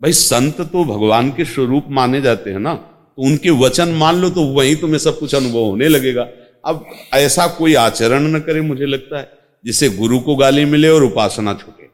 भाई, 0.00 0.12
संत 0.12 0.60
तो 0.62 0.84
भगवान 0.86 1.30
के 1.30 1.44
स्वरूप 1.44 1.84
माने 1.90 2.20
जाते 2.20 2.50
हैं 2.50 2.58
ना 2.58 2.74
तो 2.74 3.22
उनके 3.22 3.50
वचन 3.58 3.88
मान 3.94 4.16
लो 4.16 4.28
तो 4.30 4.42
वहीं 4.52 4.76
तुम्हें 4.76 4.98
सब 4.98 5.18
कुछ 5.18 5.34
अनुभव 5.34 5.58
होने 5.60 5.88
लगेगा। 5.88 6.28
अब 6.64 6.84
ऐसा 7.14 7.46
कोई 7.48 7.74
आचरण 7.76 8.26
न 8.26 8.40
करे 8.40 8.60
मुझे 8.60 8.86
लगता 8.86 9.18
है, 9.18 9.30
जिससे 9.64 9.88
गुरु 9.90 10.18
को 10.20 10.36
गाली 10.36 10.64
मिले 10.64 10.88
और 10.88 11.04
उपासना 11.04 11.54
छूटे 11.54 11.88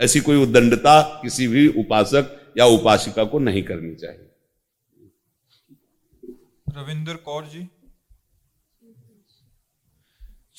ऐसी 0.00 0.20
कोई 0.20 0.42
उदंडता 0.42 1.00
किसी 1.22 1.46
भी 1.48 1.66
उपासक 1.80 2.36
या 2.58 2.66
उपासिका 2.68 3.24
को 3.24 3.38
नहीं 3.38 3.62
करनी 3.62 3.94
चाहिए। 3.94 4.26
रविंदर 6.68 7.14
कौर 7.24 7.42
जी। 7.44 7.66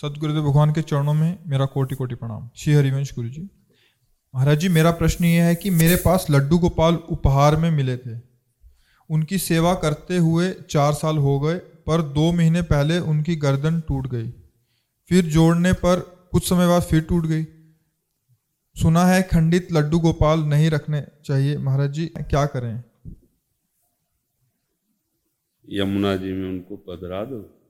सदगुरुदेव 0.02 0.44
भगवान 0.44 0.72
के 0.74 0.82
चरणों 0.82 1.14
में 1.14 1.40
मेरा 1.48 1.66
कोटि 1.66 1.96
कोटि 1.96 2.16
प्रणाम। 2.16 2.50
श्री 2.56 2.74
हरिवंश 2.74 3.14
गुरु 3.16 3.30
जी 3.30 3.42
महाराज 4.34 4.60
जी, 4.60 4.70
मेरा 4.70 4.92
प्रश्न 4.92 5.26
ये 5.26 5.42
है 5.42 5.56
कि 5.56 5.70
मेरे 5.70 5.96
पास 5.96 6.26
लड्डू 6.32 6.58
गोपाल 6.58 6.96
उपहार 6.96 7.56
में 7.56 7.72
मिले 7.72 7.98
थे। 7.98 8.16
उनकी 9.10 9.38
सेवा 9.38 9.74
करते 9.74 10.18
हुए 10.18 10.50
चार 10.70 10.94
साल 10.94 11.18
हो 11.18 11.40
गए, 11.40 11.56
पर 11.56 12.02
दो 12.02 12.32
महीने 12.32 12.62
पहले 12.62 13.00
उनकी 13.00 13.36
गर्दन 13.36 13.80
टूट 13.80 14.08
गई। 14.08 14.30
फिर 15.10 15.26
जोड़ने 15.26 15.74
पर 15.74 16.00
कुछ 16.32 16.50
समय 16.50 16.68
बाद 16.68 16.82
फिर 16.82 17.02
टूट 17.02 17.26
गई। 17.26 17.44
सुना 18.76 19.06
है 19.06 19.22
खंडित 19.24 19.72
लड्डू 19.74 20.00
गोपाल 20.00 20.40
नहीं 20.40 20.70
रखने 20.70 21.06
चाहिए। 21.26 21.58
महाराज 21.58 21.92
जी, 21.92 22.06
क्या 22.06 22.46
करें? 22.46 22.84
यमुना 25.70 26.16
जी 26.16 26.32
में 26.32 26.50
उनको 26.50 26.76
पधरा 26.76 27.26
दो। 27.26 27.61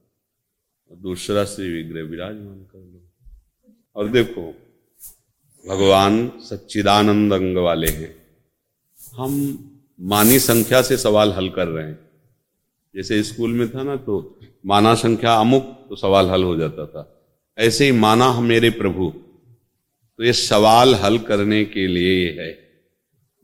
दूसरा 0.96 1.46
श्री 1.46 1.72
विग्रह 1.74 2.02
विराजमान 2.04 2.60
कर 2.60 2.78
लो। 2.78 3.12
और 3.96 4.08
देखो, 4.10 4.56
भगवान 5.68 6.32
सच्चिदानंद 6.40 7.34
अंग 7.34 7.58
वाले 7.58 7.88
हैं। 7.88 8.16
हम 9.14 9.58
मानी 10.02 10.40
संख्या 10.40 10.82
से 10.82 10.98
सवाल 10.98 11.32
हल 11.32 11.50
कर 11.50 11.68
रहे 11.68 11.88
हैं। 11.88 12.00
जैसे 12.96 13.24
स्कूल 13.24 13.52
में 13.52 13.76
था 13.76 13.84
ना 13.84 13.96
तो 13.96 14.40
माना 14.66 14.96
संख्या 14.96 15.36
अमुक 15.36 15.64
तो 15.90 15.96
सवाल 15.96 16.30
हल 16.30 16.44
हो 16.44 16.56
जाता 16.56 16.86
था। 16.86 17.22
ऐसे 17.58 17.86
ही 17.86 17.92
माना 17.92 18.26
हम 18.26 18.44
मेरे 18.44 18.70
प्रभु। 18.70 19.10
तो 20.18 20.24
ये 20.24 20.34
सवाल 20.34 20.96
हल 20.96 21.20
करने 21.20 21.66
के 21.66 21.88
लिए 21.88 22.42
है। 22.42 22.72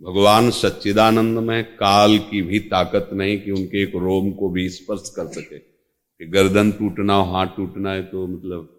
भगवान 0.02 0.52
सच्चिदानंद 0.52 1.40
में 1.40 1.64
काल 1.64 2.18
की 2.18 2.42
भी 2.42 2.60
ताकत 2.60 3.10
नहीं 3.14 3.42
कि 3.42 3.52
उनके 3.52 3.84
एक 3.84 3.96
रोम 3.96 4.32
को 4.32 4.50
भी 4.50 4.70
स्पर्श 4.70 5.14
कर 5.16 5.28
सके। 5.28 5.77
कि 6.21 6.25
गर्दन 6.27 6.71
टूटना 6.71 7.15
हो 7.15 7.32
हाथ 7.32 7.47
टूटना 7.47 7.91
है 7.91 8.01
तो 8.03 8.25
मतलब 8.27 8.73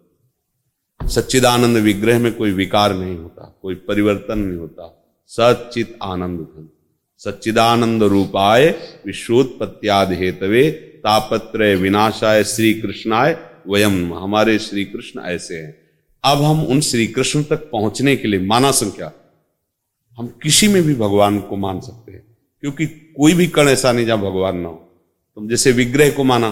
सच्चिदानंद 0.99 1.77
विग्रह 1.77 2.19
में 2.19 2.33
कोई 2.33 2.51
विकार 2.51 2.93
नहीं 2.95 3.15
होता, 3.17 3.59
कोई 3.61 3.75
परिवर्तन 3.77 4.39
नहीं 4.39 4.57
होता। 4.57 4.95
सचित 5.31 5.97
आनंद 6.03 6.39
धन। 6.39 6.67
सच्चिदानंद 7.21 8.03
रूपाय 8.03 8.69
विश्वोत्पत्त्याद 9.05 10.11
हेतवे 10.11 10.69
तापत्र 11.03 11.75
विनाशाय 11.75 12.43
श्री 12.43 12.73
कृष्णाय 12.73 13.37
वयम 13.67 14.13
हमारे 14.13 14.57
श्री 14.59 14.85
कृष्ण 14.85 15.21
ऐसे 15.21 15.55
हैं। 15.55 15.75
अब 16.23 16.41
हम 16.43 16.63
उन 16.65 16.81
श्री 16.81 17.07
कृष्ण 17.07 17.43
तक 17.43 17.69
पहुँचने 17.71 18.15
के 18.15 18.27
लिए 18.27 18.39
माना 18.39 18.71
संख्या, 18.73 19.11
हम 20.17 20.27
किसी 20.43 20.67
में 20.67 20.81
भी 20.83 20.95
भगवान 20.95 21.39
को 21.39 21.55
मान 21.57 21.79
सकते 21.81 22.11
हैं, 22.11 22.23
क्योंकि 22.63 22.85
कोई 22.85 23.33
भी 23.33 23.47
कण 23.47 23.67
ऐसा 23.67 23.91
नहीं 23.91 24.05
जहाँ 24.05 24.19
भगवान 24.21 24.57
ना 24.57 24.69
हो। 24.69 24.89
तुम 25.37 25.47
जैसे 25.49 25.71
विग्रह 25.71 26.11
को 26.11 26.23
माना 26.23 26.49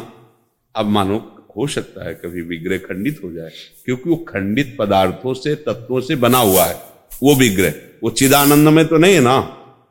अब 0.77 0.85
मानो 0.87 1.17
हो 1.57 1.67
सकता 1.67 2.07
है 2.07 2.13
कभी 2.15 2.41
विग्रह 2.43 2.77
खंडित 2.77 3.19
हो 3.23 3.31
जाए, 3.31 3.51
क्योंकि 3.85 4.09
वो 4.09 4.15
खंडित 4.27 4.75
पदार्थों 4.79 5.33
से, 5.33 5.55
तत्वों 5.57 6.01
से 6.01 6.15
बना 6.17 6.37
हुआ 6.39 6.65
है, 6.65 6.75
वो 7.23 7.35
विग्रह। 7.35 7.73
वो 8.03 8.09
चिदानंद 8.11 8.69
में 8.69 8.85
तो 8.87 8.97
नहीं 8.97 9.13
है 9.13 9.21
ना? 9.21 9.39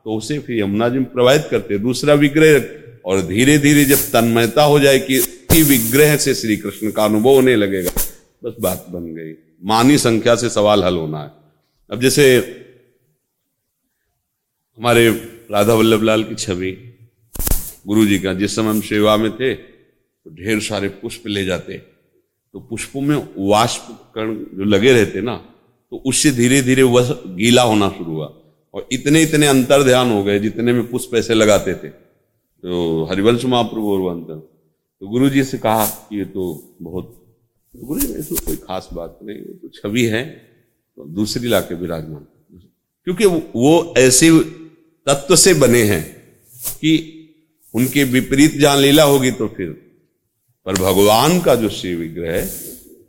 तो 0.03 0.17
उसे 0.17 0.39
फिर 0.39 0.59
यमुना 0.59 0.89
जी 0.89 0.99
प्रवाहित 0.99 1.47
करते 1.51 1.77
दूसरा 1.79 2.13
विग्रह। 2.15 2.85
और 3.05 3.21
धीरे 3.21 3.57
धीरे 3.57 3.83
जब 3.85 3.97
तन्मयता 4.13 4.63
हो 4.63 4.79
जाए 4.79 4.99
कि 5.01 5.61
विग्रह 5.63 6.15
से 6.17 6.33
श्री 6.35 6.55
कृष्ण 6.57 6.91
का 6.91 7.03
अनुभव 7.05 7.29
होने 7.29 7.55
लगेगा, 7.55 7.91
बस 8.43 8.55
बात 8.61 8.85
बन 8.89 9.05
गई। 9.15 9.33
मानी 9.63 9.97
संख्या 9.97 10.35
से 10.35 10.49
सवाल 10.49 10.83
हल 10.83 10.95
होना 10.95 11.21
है। 11.21 11.31
अब 11.89 12.01
जैसे 12.01 12.25
हमारे 14.79 15.09
राधा 15.51 15.73
वल्लभ 15.73 16.03
लाल 16.03 16.23
की 16.23 16.35
छवि 16.35 16.71
गुरु 17.87 18.05
जी 18.05 18.19
का, 18.19 18.33
जिस 18.33 18.55
समय 18.55 18.69
हम 18.69 18.81
सेवा 18.81 19.15
में 19.17 19.31
थे 19.31 19.53
तो 20.27 20.33
ढेर 20.35 20.59
सारे 20.59 20.87
पुष्प 21.01 21.27
ले 21.27 21.43
जाते 21.45 21.77
तो 21.77 22.59
पुष्पों 22.59 23.01
में 23.01 23.15
वाष्प 23.49 23.87
कण 24.15 24.33
जो 24.57 24.63
लगे 24.63 24.91
रहते 24.93 25.21
ना 25.21 25.35
तो 25.91 25.97
उससे 26.05 26.31
धीरे 26.31 26.61
धीरे 26.61 26.83
वह 26.83 27.11
गीला 27.35 27.63
होना 27.63 27.89
शुरू 27.89 28.11
हुआ। 28.11 28.25
और 28.73 28.87
इतने 28.91 29.21
इतने 29.23 29.47
अंतर 29.47 29.83
ध्यान 29.83 30.11
हो 30.11 30.23
गए 30.23 30.39
जितने 30.39 30.73
में 30.73 30.87
पुष्प 30.87 31.15
ऐसे 31.15 31.33
लगाते 31.33 31.73
थे। 31.73 31.89
तो 31.89 33.05
हरिवंश 33.05 33.45
महाप्रभु 33.45 33.93
और 33.93 34.11
अंतर। 34.11 34.35
तो 34.35 35.07
गुरु 35.07 35.29
जी 35.29 35.43
से 35.43 35.57
कहा 35.57 35.85
कि 35.85 36.17
ये 36.17 36.25
तो 36.25 36.75
बहुत 36.81 37.15
तो 37.73 37.87
गुरु 37.87 37.99
जी 37.99 38.13
इसमें 38.13 38.41
कोई 38.45 38.55
खास 38.57 38.89
बात 38.93 39.19
नहीं, 39.23 39.39
वो 39.39 39.53
तो 39.61 39.67
छवि 39.69 40.05
है 40.05 40.25
तो 40.25 41.05
दूसरी 41.05 41.47
लाके 41.47 41.75
विराजमान। 41.75 42.27
क्योंकि 43.07 43.25
वो 43.55 43.93
ऐसे 43.97 44.31
तत्व 45.07 45.35
से 45.35 45.53
बने 45.53 45.83
हैं 45.83 46.03
कि 46.53 46.93
उनके 47.73 48.03
विपरीत 48.03 48.57
जहाँ 48.57 48.77
लीला 48.77 49.03
होगी 49.03 49.31
तो 49.31 49.47
फिर 49.47 49.75
पर 50.67 50.73
भगवान 50.73 51.39
का 51.41 51.53
जो 51.55 51.69
शिव 51.69 51.99
विग्रह 51.99 52.31
है, 52.31 52.43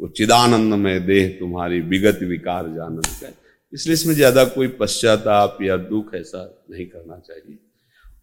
वो 0.00 0.08
चिदानंद 0.08 0.74
में 0.74 1.06
देह 1.06 1.28
तुम्हारी 1.38 1.80
विगत 1.82 2.18
विकार 2.24 2.66
जानत 2.68 3.06
का 3.22 3.28
इसलिए 3.72 3.94
इसमें 3.94 4.14
ज़्यादा 4.14 4.44
कोई 4.46 4.68
पश्चाताप 4.80 5.58
या 5.62 5.76
दुख 5.76 6.14
ऐसा 6.14 6.42
नहीं 6.70 6.86
करना 6.86 7.16
चाहिए। 7.18 7.56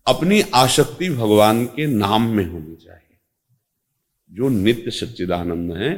अपनी 0.07 0.41
आसक्ति 0.55 1.09
भगवान 1.09 1.65
के 1.65 1.87
नाम 1.87 2.27
में 2.27 2.45
होनी 2.45 2.75
चाहिए। 2.75 3.17
जो 4.31 4.49
नित्य 4.49 4.91
सच्चिदानंद 4.91 5.71
है, 5.73 5.89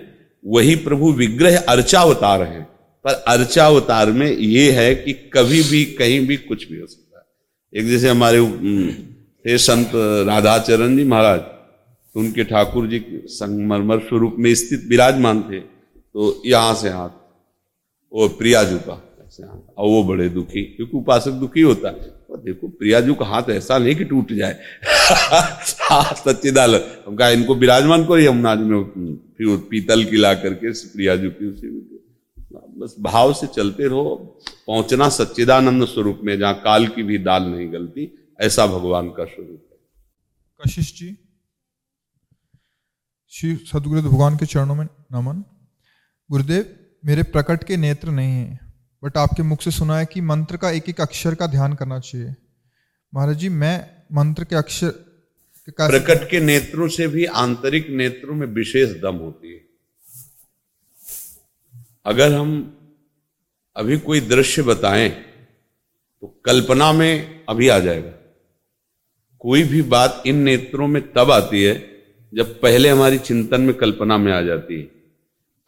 वही 0.46 0.76
प्रभु 0.78 1.12
विग्रह 1.14 1.58
अर्चावतार 1.60 2.42
है। 2.44 2.62
पर 3.06 3.14
अर्चावतार 3.28 4.12
में 4.12 4.30
ये 4.30 4.72
है 4.72 4.94
कि 4.96 5.14
कभी 5.34 5.62
भी, 5.64 5.84
कहीं 5.94 6.26
भी 6.28 6.38
कुछ 6.40 6.68
भी 6.70 6.80
हो 6.80 6.88
सकता 6.88 7.20
है। 7.20 7.82
एक 7.82 7.90
जैसे 7.90 8.10
हमारे 8.10 8.42
थे 9.46 9.58
संत 9.60 9.92
राधाचरण 10.28 10.98
जी 10.98 11.04
महाराज। 11.04 11.40
तो 12.14 12.20
उनके 12.20 12.44
ठाकुर 12.44 12.88
जी 12.88 13.06
संगमरमर 13.26 14.00
स्वरूप 14.00 14.36
में 14.40 14.56
स्थित 14.56 14.86
विराजमान 14.88 15.42
थे 15.42 15.78
तो 16.14 16.42
यहाँ 16.46 16.76
से 16.76 16.90
हाथ, 16.90 17.10
वो 18.14 18.28
प्रियाजू 18.28 18.78
का 18.78 19.26
ऐसे 19.28 19.44
हाथ। 19.44 19.74
और 19.78 19.90
वो 19.90 20.04
बड़े 20.04 20.30
दुखी, 20.30 20.62
क्योंकि 20.62 20.98
उपासक 20.98 21.32
दुखी 21.32 21.62
होता 21.62 21.90
है। 21.90 22.14
और 22.30 22.40
देखो, 22.40 22.68
प्रियाजू 22.68 23.14
का 23.14 23.26
हाथ 23.26 23.44
ऐसा 23.50 23.78
नहीं 23.78 23.96
कि 23.96 24.04
टूट 24.04 24.34
जाए। 24.34 24.60
सच्चिदाल 26.16 26.76
हम 27.08 27.16
कहा, 27.16 27.30
इनको 27.30 27.56
विराजमान 27.56 28.06
को 28.06 28.18
यमुना 28.18 28.56
में 28.56 28.84
फिर 29.16 29.58
पीतल 29.58 30.06
की 30.06 30.18
ला 30.18 30.34
करके 30.34 30.72
प्रियाजू 30.72 31.30
की 31.30 31.46
उसी 31.46 31.68
बस 32.54 32.96
भाव 33.00 33.34
से 33.34 33.48
चलते 33.48 33.84
रहो, 33.84 34.40
पहुँचना 34.68 35.10
सच्चिदानंद 35.10 35.86
स्वरूप 35.86 36.20
में, 36.24 36.40
जहाँ 36.40 36.62
काल 36.64 36.88
की 36.88 37.04
भी 37.04 37.18
दाल 37.18 37.44
नहीं 37.44 37.74
गलती, 37.74 38.28
ऐसा 38.42 38.68
भगवान 38.68 39.08
का 39.08 39.26
स्वरूप 39.26 39.64
है। 39.72 39.78
कशिश 40.66 41.00
जी। 41.00 41.18
श्री 43.32 43.56
सदगुरुदेव 43.68 44.12
भगवान 44.12 44.38
के 44.38 44.46
चरणों 44.46 44.76
में 44.76 44.86
नमन। 44.86 45.44
गुरुदेव, 46.30 46.66
मेरे 47.06 47.24
प्रकट 47.24 47.64
के 47.64 47.78
नेत्र 47.78 48.10
नहीं 48.10 48.32
है 48.32 48.60
बट 49.04 49.18
आपके 49.18 49.44
मुख 49.44 49.62
से 49.62 49.72
सुना 49.72 49.98
है 49.98 50.06
कि 50.06 50.22
मंत्र 50.22 50.58
का 50.58 50.70
एक 50.72 50.88
एक 50.90 51.02
अक्षर 51.02 51.36
का 51.36 51.48
ध्यान 51.48 51.74
करना 51.74 52.00
चाहिए। 52.00 52.36
महाराज 53.14 53.38
जी, 53.38 53.50
मैं 53.50 53.90
मंत्र 54.14 54.44
के 54.44 54.56
अक्षर 54.56 54.90
प्रकट 55.70 56.30
के 56.30 56.40
नेत्रों 56.40 56.88
से 56.88 57.08
भी 57.08 57.26
आंतरिक 57.26 57.90
नेत्रों 57.90 58.36
में 58.36 58.48
विशेष 58.48 58.90
दम 59.02 59.16
होती 59.16 59.54
है। 59.54 59.60
अगर 62.06 62.34
हम 62.34 62.56
अभी 63.76 63.98
कोई 64.00 64.20
दृश्य 64.20 64.62
बताएँ 64.62 65.10
तो 65.10 66.28
कल्पना 66.46 66.92
में 66.94 67.46
अभी 67.50 67.68
आ 67.68 67.80
जाएगा। 67.80 68.12
कोई 69.42 69.64
भी 69.64 69.82
बात 69.82 70.24
इन 70.28 70.36
नेत्रों 70.42 70.88
में 70.88 71.02
तब 71.14 71.32
आती 71.32 71.64
है 71.64 71.76
जब 72.34 72.60
पहले 72.62 72.90
हमारी 72.90 73.18
चिंतन 73.20 73.62
में 73.62 73.74
कल्पना 73.76 74.18
में 74.18 74.32
आ 74.34 74.42
जाती 74.42 74.80
है। 74.80 74.88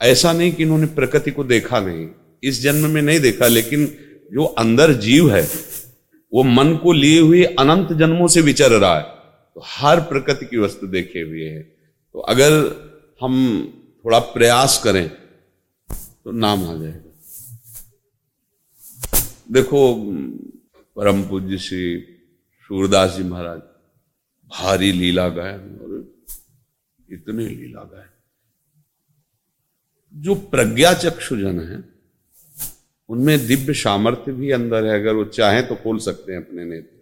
ऐसा 0.02 0.32
नहीं 0.34 0.52
कि 0.52 0.64
इन्होंने 0.64 0.86
प्रकृति 0.96 1.32
को 1.32 1.44
देखा 1.44 1.80
नहीं, 1.80 2.08
इस 2.44 2.62
जन्म 2.62 2.90
में 2.90 3.02
नहीं 3.02 3.20
देखा, 3.20 3.48
लेकिन 3.48 3.86
जो 4.32 4.44
अंदर 4.44 4.94
जीव 5.00 5.32
है, 5.32 5.42
वो 6.32 6.44
मन 6.44 6.76
को 6.84 6.92
लिए 6.94 7.20
हुए 7.20 7.44
अनंत 7.44 7.94
जन्मों 7.94 8.28
से 8.28 8.42
विचर 8.42 8.72
रहा 8.72 8.98
है। 8.98 9.04
तो 9.56 9.62
हर 9.66 10.00
प्रकृति 10.02 10.46
की 10.46 10.58
वस्तु 10.58 10.88
देखे 10.88 11.22
हुए 11.22 11.46
है। 11.46 11.62
तो 11.62 12.20
अगर 12.22 12.52
हम 13.22 13.34
थोड़ा 14.06 14.20
प्रयास 14.20 14.82
करें 14.84 15.08
तो 15.10 16.32
नाम 16.34 16.64
आ 16.64 16.74
जाएगा। 16.74 17.12
देखो 19.50 19.82
परम 20.98 21.24
पूज्य 21.24 21.58
श्री 21.58 21.84
सूरदास 22.70 23.16
जी 23.18 23.24
महाराज, 23.24 23.60
भारी 24.52 24.92
लीला 24.92 25.28
गायन 25.30 25.78
और 25.82 25.98
इतने 27.10 27.46
लीला 27.46 27.84
गायन 27.84 28.08
जो 30.16 30.36
प्रज्ञा 30.36 30.94
चक्षुजन 30.94 31.60
है, 31.62 31.84
उनमें 33.10 33.48
दिव्य 33.48 33.74
सामर्थ्य 33.74 34.32
भी 34.32 34.52
अंदर 34.52 34.86
है, 34.86 35.00
अगर 35.02 35.14
वो 35.14 35.24
चाहें 35.26 35.68
तो 35.68 35.76
खोल 35.76 36.00
सकते 36.00 36.34
हैं 36.34 36.46
अपने 36.46 36.64
नेत्र। 36.66 36.98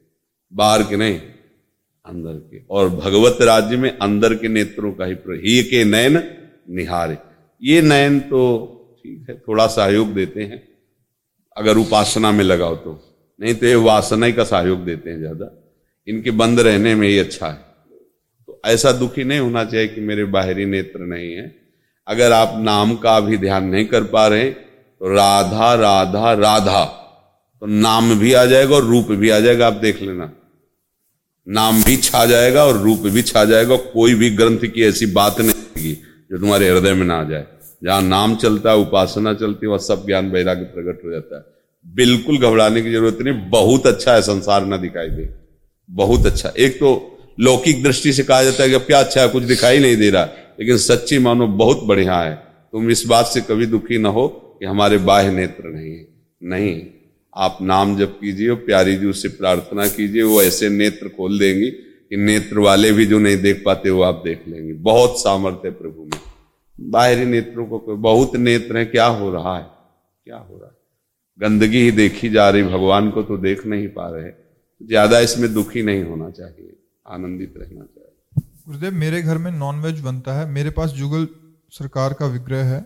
बाहर 0.54 0.84
के 0.84 0.96
नहीं, 0.96 1.20
अंदर 2.06 2.34
के। 2.52 2.62
और 2.70 2.90
भगवत 2.90 3.42
राज्य 3.42 3.78
में 3.78 3.90
अंदर 3.90 4.36
के 4.36 4.48
नेत्रों 4.48 4.92
का 4.94 5.06
ही 5.06 5.18
ही 5.40 5.64
के 5.64 5.84
नयन 5.84 6.24
निहारे। 6.70 7.18
ये 7.62 7.82
नयन 7.82 8.20
तो 8.20 8.42
ठीक 9.04 9.30
है, 9.30 9.38
थोड़ा 9.38 9.68
सहयोग 9.68 10.14
देते 10.14 10.44
हैं। 10.44 10.62
अगर 11.58 11.78
उपासना 11.78 12.32
में 12.32 12.44
लगाओ 12.44 12.76
तो। 12.76 13.00
नहीं 13.40 13.56
तो 13.56 13.66
ये 13.66 13.76
वासना 13.76 14.30
का 14.32 14.44
सहयोग 14.44 14.84
देते 14.86 15.10
हैं 15.10 15.18
ज़्यादा। 15.20 15.52
इनके 16.08 16.32
बंद 16.32 16.60
रहने 16.60 16.96
में 16.96 17.08
ही 17.08 17.18
अच्छा 17.18 17.48
है। 17.48 17.67
ऐसा 18.64 18.92
दुखी 18.94 19.24
नहीं 19.24 19.40
होना 19.40 19.64
चाहिए 19.64 19.88
कि 19.88 20.02
मेरे 20.02 20.24
बाहरी 20.28 20.66
नेत्र 20.66 21.06
नहीं 21.06 21.32
है। 21.34 21.56
अगर 22.08 22.32
आप 22.32 22.54
नाम 22.60 22.96
का 22.98 23.20
भी 23.20 23.38
ध्यान 23.38 23.66
नहीं 23.66 23.86
कर 23.86 24.04
पा 24.06 24.28
रहे 24.28 24.50
तो 24.50 25.08
राधा 25.08 25.74
राधा 25.76 26.32
राधा 26.36 26.84
तो 27.62 27.66
नाम 27.68 28.14
भी 28.20 28.34
आ 28.34 28.46
जाएगा 28.46 28.76
और 28.76 28.84
रूप 28.84 29.12
भी 29.12 29.30
आ 29.30 29.40
जाएगा, 29.40 29.68
आप 29.68 29.74
देख 29.76 30.02
लेना। 30.02 30.32
नाम 31.48 31.82
भी 31.84 31.96
छा 31.98 32.26
जाएगा 32.26 32.64
और 32.66 32.78
रूप 32.78 33.00
भी 33.08 33.22
छा 33.24 33.44
जाएगा, 33.46 33.76
कोई 33.76 34.14
भी 34.14 34.30
ग्रंथ 34.30 34.66
की 34.66 34.84
ऐसी 34.84 35.06
बात 35.14 35.40
नहीं 35.42 35.52
होगी 35.52 35.94
जो 36.32 36.40
तुम्हारे 36.40 36.70
हृदय 36.70 36.94
में 36.94 37.06
ना 37.06 37.20
आ 37.20 37.24
जाए। 37.24 37.46
जहाँ 37.84 38.02
नाम 38.02 38.36
चलता 38.36 38.72
है, 38.72 38.78
उपासना 38.78 39.34
चलती 39.34 39.66
है, 39.66 39.72
वह 39.72 39.78
सब 39.80 40.06
ज्ञान 40.06 40.30
वैराग्य 40.32 40.64
प्रकट 40.66 41.06
हो 41.06 41.12
जाता 41.12 41.38
है। 41.38 41.44
बिल्कुल 41.86 42.38
घबराने 42.40 42.82
की 42.82 42.92
ज़रूरत 42.92 43.18
नहीं, 43.22 43.50
बहुत 43.50 43.88
अच्छा 43.88 44.14
है, 44.14 44.22
संसार 44.22 44.66
ना 44.66 44.78
दिखाई 44.78 45.10
दे। 45.10 45.30
बहुत 45.90 46.26
अच्छा। 46.26 46.54
एक 46.58 46.76
तो 46.76 47.17
लौकिक 47.40 47.84
दृष्टि 47.84 48.14
से 48.14 48.24
कहा 48.24 48.44
जाता 48.44 48.64
है 48.64 48.70
कि 48.70 48.80
क्या 48.80 49.00
अच्छा 49.00 49.22
है, 49.22 49.28
कुछ 49.28 49.44
दिखाई 49.44 49.80
नहीं 49.80 49.98
दे 49.98 50.10
रहा। 50.10 50.24
लेकिन 50.60 50.78
सच्ची 50.78 51.20
मानो 51.20 51.48
बहुत 51.48 51.84
बढ़िया 51.84 52.20
है। 52.22 52.36
तुम 52.72 52.90
इस 52.90 53.06
बात 53.06 53.26
से 53.26 53.42
कभी 53.42 53.66
दुखी 53.66 53.98
ना 53.98 54.10
हो 54.10 54.28
कि 54.28 54.66
हमारे 54.66 54.98
बाह्य 54.98 55.32
नेत्र 55.32 55.68
नहीं 55.68 55.92
है। 55.92 56.08
नहीं, 56.44 56.82
आप 57.34 57.58
नाम 57.62 57.98
जप 57.98 58.18
कीजिए, 58.22 58.54
प्यारी 58.54 58.96
जी 58.96 59.06
उससे 59.06 59.30
प्रार्थना 59.30 59.88
कीजिए, 59.88 60.24
वो 60.24 60.42
ऐसे 60.44 60.70
नेत्र 60.70 61.10
खोल 61.10 61.40
देंगी 61.40 61.70
कि 61.70 62.18
नेत्र 62.18 62.60
वाले 62.60 62.92
भी 62.92 63.06
जो 63.06 63.20
नहीं 63.20 63.38
देख 63.38 63.62
पाते, 63.66 63.90
वो 63.90 64.02
आप 64.02 64.22
देख 64.26 64.44
लेंगे। 64.48 64.74
बहुत 64.74 65.20
सामर्थ्य 65.20 65.70
प्रभु 65.70 66.04
में। 66.04 66.20
बाहरी 66.82 67.26
नेत्रों 67.26 67.66
को 67.66 67.96
बहुत 67.96 68.36
नेत्र 68.36 68.78
है, 68.78 68.86
क्या 68.86 69.06
हो 69.06 69.32
रहा 69.32 69.58
है? 69.58 69.66
क्या 70.26 70.38
हो 70.38 70.58
रहा 70.58 70.68
है? 70.68 70.76
गंदगी 71.40 71.82
ही 71.82 71.92
देखी 71.92 72.30
जा 72.30 72.50
रही, 72.50 72.64
भगवान 72.64 73.10
को 73.10 73.24
तो 73.24 73.38
देख 73.38 73.66
नहीं 73.66 73.88
पा 73.88 74.10
रहे। 74.10 74.32
ज़्यादा 74.88 75.20
इसमें 75.20 75.54
दुखी 75.54 75.82
नहीं 75.84 76.04
होना 76.04 76.30
चाहिए। 76.30 76.74
आनंदित 77.08 77.54
रहना 77.58 77.86
चाहिए। 77.86 78.44
गुरुदेव 78.68 78.94
मेरे 78.94 79.22
घर 79.22 79.38
में 79.38 79.52
नॉनवेज 79.52 80.00
बनता 80.00 80.34
है। 80.40 80.50
मेरे 80.50 80.70
पास 80.70 80.90
जुगल 80.92 81.28
सरकार 81.74 82.14
का 82.14 82.26
विग्रह 82.26 82.64
है। 82.66 82.86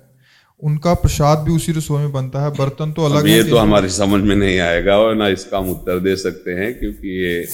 उनका 0.61 0.93
प्रसाद 0.93 1.39
भी 1.39 1.51
उसी 1.51 1.71
रसोई 1.71 2.01
में 2.01 2.11
बनता 2.11 2.43
है। 2.43 2.49
बर्तन 2.51 2.91
तो 2.91 3.05
अलग 3.05 3.27
ये 3.27 3.43
तो 3.43 3.57
हमारी 3.57 3.89
समझ 3.89 4.21
में 4.23 4.35
नहीं 4.35 4.59
आएगा 4.59 4.97
और 4.97 5.15
ना 5.15 5.27
इसका 5.27 5.57
हम 5.57 5.69
उत्तर 5.69 5.99
दे 5.99 6.15
सकते 6.15 6.51
हैं 6.51 6.73
क्योंकि 6.79 7.15
ये 7.23 7.47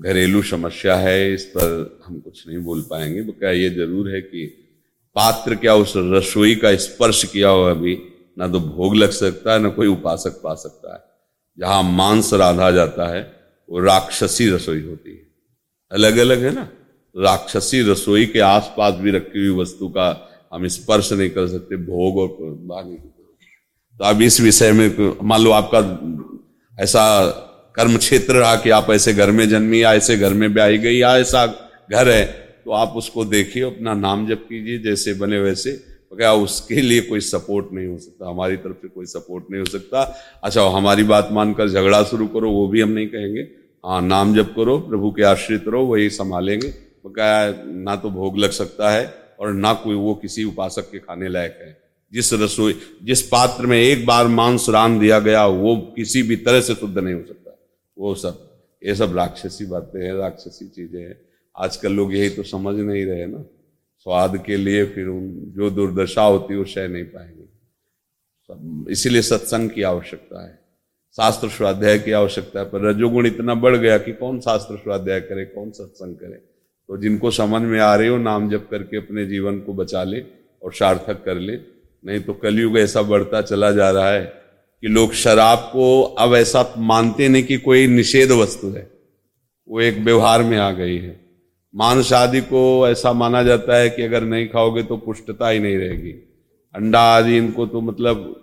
घरेलू 0.00 0.42
समस्या 0.42 0.96
है। 0.96 1.32
इस 1.34 1.44
पर 1.56 2.00
हम 2.06 2.18
कुछ 2.20 2.46
नहीं 2.48 2.58
बोल 2.58 2.80
पाएँगे। 2.90 3.22
क्या 3.24 3.50
ये 3.50 3.68
ज़रूर 3.70 4.08
है 4.10 4.20
कि 4.20 4.46
पात्र 5.16 5.54
क्या 5.54 5.74
उस 5.74 5.92
रसोई 5.96 6.54
का 6.54 6.74
स्पर्श 6.76 7.24
किया 7.24 7.48
हो 7.48 7.62
अभी? 7.64 7.98
ना 8.38 8.48
तो 8.48 8.60
भोग 8.60 8.94
लग 8.96 9.10
सकता 9.10 9.52
है 9.52 9.58
ना 9.58 9.68
कोई 9.68 9.86
उपासक 9.86 10.40
पा 10.44 10.54
सकता 10.54 10.94
है। 10.94 11.00
जहाँ 11.58 11.82
मांस 11.82 12.32
राधा 12.34 12.70
जाता 12.70 13.08
है 13.08 13.22
वो 13.72 13.80
राक्षसी 13.80 14.48
रसोई 14.50 14.80
होती 14.80 15.10
है। 15.10 15.22
अलग 15.92 16.16
अलग 16.16 16.42
है 16.42 16.54
ना? 16.54 16.68
राक्षसी 17.14 17.80
रसोई 17.82 18.26
के 18.26 18.40
आसपास 18.40 18.94
भी 18.94 19.10
रखी 19.10 19.46
हुई 19.46 19.60
वस्तु 19.60 19.88
का 19.88 20.08
हम 20.52 20.66
स्पर्श 20.68 21.12
नहीं 21.12 21.30
कर 21.30 21.46
सकते, 21.48 21.76
भोग 21.76 22.18
और 22.18 22.36
बाकी 22.40 22.96
तो 24.00 24.04
अब 24.04 24.22
इस 24.22 24.40
विषय 24.40 24.72
में 24.72 25.16
मान 25.22 25.40
लो 25.42 25.50
आपका 25.50 25.80
ऐसा 26.78 27.04
कर्म 27.76 27.96
क्षेत्र 27.96 28.34
रहा 28.34 28.54
कि 28.56 28.70
आप 28.70 28.90
ऐसे 28.90 29.12
घर 29.14 29.30
में 29.30 29.48
जन्मी, 29.48 29.82
या 29.82 29.94
ऐसे 29.94 30.16
घर 30.16 30.34
में 30.34 30.52
ब्याही 30.54 30.78
गई, 30.78 30.96
या 30.96 31.16
ऐसा 31.18 31.46
घर 31.92 32.08
है 32.08 32.24
तो 32.64 32.70
आप 32.70 32.92
उसको 32.96 33.24
देखिए, 33.24 33.62
अपना 33.62 33.94
नाम 33.94 34.26
जप 34.28 34.44
कीजिए, 34.48 34.78
जैसे 34.78 35.14
बने 35.14 35.38
वैसे। 35.40 35.72
क्या 36.12 36.32
उसके 36.34 36.80
लिए 36.80 37.00
कोई 37.00 37.20
सपोर्ट 37.20 37.66
नहीं 37.72 37.86
हो 37.86 37.98
सकता, 37.98 38.28
हमारी 38.28 38.56
तरफ़ 38.56 38.76
से 38.76 38.88
कोई 38.88 39.06
सपोर्ट 39.06 39.44
नहीं 39.50 39.60
हो 39.60 39.66
सकता। 39.66 40.02
अच्छा 40.44 40.62
हमारी 40.68 41.04
बात 41.04 41.28
मानकर 41.32 41.68
झगड़ा 41.68 42.02
शुरू 42.02 42.26
करो, 42.26 42.50
वो 42.50 42.66
भी 42.68 42.80
हम 42.80 42.90
नहीं 42.90 43.06
कहेंगे। 43.06 43.42
हाँ 43.86 44.02
नाम 44.02 44.34
जप 44.34 44.52
करो, 44.56 44.78
प्रभु 44.78 45.10
के 45.10 45.22
आश्रित 45.22 45.64
रहो, 45.68 45.82
वही 45.82 46.10
संभालेंगे। 46.10 46.70
तो 46.70 47.10
क्या 47.10 47.64
ना 47.66 47.96
तो 47.96 48.10
भोग 48.10 48.38
लग 48.38 48.50
सकता 48.50 48.90
है 48.90 49.14
और 49.40 49.52
ना 49.52 49.74
कोई 49.74 49.94
वो 49.94 50.14
किसी 50.14 50.44
उपासक 50.44 50.90
के 50.90 50.98
खाने 50.98 51.28
लायक 51.28 51.58
है। 51.60 51.82
जिस 52.12 52.32
रसोई, 52.32 52.80
जिस 53.02 53.22
पात्र 53.22 53.66
में 53.66 53.78
एक 53.78 54.06
बार 54.06 54.26
मांस 54.26 54.66
रान 54.68 54.98
दिया 54.98 55.18
गया, 55.18 55.46
वो 55.46 55.76
किसी 55.76 56.22
भी 56.22 56.36
तरह 56.36 56.60
से 56.60 56.74
शुद्ध 56.74 56.98
नहीं 56.98 57.14
हो 57.14 57.22
सकता। 57.28 57.58
वो 57.98 58.14
सब, 58.14 58.60
ये 58.86 58.94
सब 58.94 59.16
राक्षसी 59.16 59.66
बातें 59.66 60.06
हैं, 60.06 60.14
राक्षसी 60.14 60.68
चीज़ें 60.68 61.02
हैं। 61.02 61.20
आजकल 61.56 61.92
लोग 61.92 62.14
यही 62.14 62.28
तो 62.28 62.42
समझ 62.42 62.80
नहीं 62.80 63.06
रहे 63.06 63.26
ना। 63.26 63.44
स्वाद 63.98 64.44
के 64.46 64.56
लिए 64.56 64.84
फिर 64.84 65.06
उन, 65.06 65.42
जो 65.46 65.70
दुर्दशा 65.70 66.22
होती 66.22 66.52
है, 66.52 66.58
वो 66.58 66.64
सह 66.64 66.88
नहीं 66.88 67.04
पाएँगे। 67.04 67.42
इसीलिए 68.92 69.22
सत्संग 69.22 69.70
की 69.70 69.82
आवश्यकता 69.82 70.46
है। 70.46 70.61
शास्त्र 71.16 71.48
स्वाध्याय 71.48 71.98
की 71.98 72.12
आवश्यकता 72.12 72.62
पर। 72.64 72.88
रजोगुण 72.88 73.26
इतना 73.26 73.54
बढ़ 73.54 73.76
गया 73.76 73.98
कि 73.98 74.12
कौन 74.12 74.40
शास्त्र 74.40 74.76
स्वाध्याय 74.76 75.20
करे, 75.20 75.44
कौन 75.44 75.70
सत्संग 75.70 76.14
करे? 76.14 76.34
तो 76.88 76.96
जिनको 76.96 77.30
समझ 77.30 77.62
में 77.62 77.80
आ 77.80 77.94
रहे 77.94 78.08
हो, 78.08 78.18
नाम 78.18 78.50
जप 78.50 78.68
करके 78.70 78.96
अपने 78.96 79.26
जीवन 79.26 79.58
को 79.58 79.74
बचा 79.74 80.04
ले 80.04 80.20
और 80.62 80.72
सार्थक 80.72 81.24
कर 81.24 81.34
ले। 81.34 81.56
नहीं 82.06 82.20
तो 82.20 82.32
कलयुग 82.32 82.78
ऐसा 82.78 83.02
बढ़ता 83.02 83.42
चला 83.42 83.70
जा 83.70 83.90
रहा 83.90 84.10
है 84.10 84.24
कि 84.80 84.88
लोग 84.88 85.12
शराब 85.12 85.58
को 85.58 86.02
अब 86.02 86.34
ऐसा 86.34 86.74
मानते 86.78 87.28
नहीं 87.28 87.42
कि 87.42 87.56
कोई 87.56 87.86
निषेध 87.86 88.30
वस्तु 88.30 88.68
है। 88.68 88.90
वो 89.68 89.80
एक 89.80 89.98
व्यवहार 89.98 90.42
में 90.42 90.58
आ 90.58 90.70
गई 90.70 90.98
है। 90.98 91.20
मांस 91.74 92.12
आदि 92.12 92.40
को 92.40 92.88
ऐसा 92.88 93.12
माना 93.12 93.42
जाता 93.42 93.76
है 93.76 93.90
कि 93.90 94.02
अगर 94.02 94.22
नहीं 94.22 94.48
खाओगे 94.48 94.82
तो 94.82 94.96
पुष्टता 94.96 95.48
ही 95.48 95.58
नहीं 95.58 95.76
रहेगी। 95.76 96.12
अंडा 96.74 97.00
आदि 97.00 97.36
इनको 97.36 97.66
तो 97.66 97.80
मतलब 97.80 98.38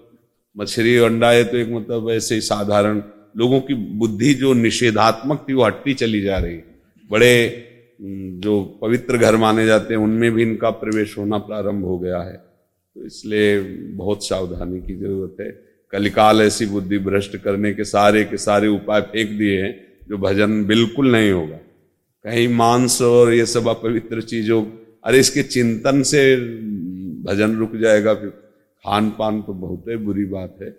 मछली 0.56 0.98
अंडा 0.98 1.32
है 1.32 1.44
तो 1.44 1.58
एक 1.58 1.70
मतलब 1.70 2.10
ऐसे 2.12 2.36
ही 2.36 2.42
साधारण 2.42 3.02
लोगों 3.38 3.60
की 3.62 3.74
बुद्धि 3.74 4.34
जो 4.34 4.54
निषेधात्मक 4.54 5.46
थी 5.50 5.54
वो 5.54 5.64
हटती 5.64 5.94
चली 5.94 6.22
जा 6.22 6.38
रही। 6.38 6.58
बड़े 7.10 7.66
जो 8.02 8.62
पवित्र 8.82 9.18
घर 9.18 9.36
माने 9.36 9.66
जाते 9.66 9.94
हैं, 9.94 10.02
उनमें 10.02 10.32
भी 10.32 10.42
इनका 10.42 10.70
प्रवेश 10.70 11.18
होना 11.18 11.38
प्रारंभ 11.38 11.86
हो 11.86 11.98
गया 12.00 12.22
है। 12.22 12.34
तो 12.34 13.06
इसलिए 13.06 13.60
बहुत 13.96 14.28
सावधानी 14.28 14.80
की 14.80 14.96
ज़रूरत 14.96 15.38
है। 15.42 15.50
कलिकाल 15.94 16.42
ऐसी 16.42 16.66
बुद्धि 16.66 16.98
भ्रष्ट 16.98 17.38
करने 17.38 17.74
के 17.74 17.84
सारे 17.84 18.24
के 18.24 18.38
सारे 18.38 18.68
उपाय 18.68 19.02
फेंक 19.02 19.30
दिए 19.30 19.62
हैं, 19.62 19.74
जो 20.10 20.18
भजन 20.18 20.64
बिल्कुल 20.66 21.12
नहीं 21.12 21.32
होगा। 21.32 21.58
कहीं 22.26 22.48
मांस 22.48 23.02
और 23.02 23.34
ये 23.34 23.46
सब 23.46 23.68
अपवित्र 23.68 24.22
चीज़ों, 24.22 24.64
अरे 25.04 25.20
इसके 25.20 25.44
चिंतन 25.44 26.02
से 26.04 26.36
भजन 27.24 27.56
रुक 27.56 27.76
जाएगा, 27.76 28.14
फिर 28.14 28.30
खान 28.86 29.10
पान 29.10 29.42
तो 29.42 29.54
बहुत 29.54 29.84
ही 29.88 29.96
बुरी 29.96 30.26
बात 30.26 30.58
है, 30.62 30.76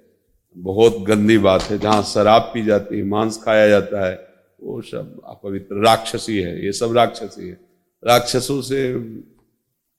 बहुत 0.56 0.98
गंदी 1.02 1.38
बात 1.38 1.62
है, 1.62 1.78
जहाँ 1.78 2.02
शराब 2.02 2.50
पी 2.54 2.64
जाती 2.64 2.96
है, 2.96 3.04
मांस 3.04 3.42
खाया 3.44 3.68
जाता 3.68 4.06
है, 4.08 4.28
वो 4.62 4.80
सब 4.82 5.20
अपवित्र 5.24 5.84
राक्षसी 5.84 6.38
है, 6.38 6.64
ये 6.64 6.72
सब 6.72 6.96
राक्षसी 6.96 7.48
है। 7.48 7.60
राक्षसों 8.06 8.60
से 8.62 8.94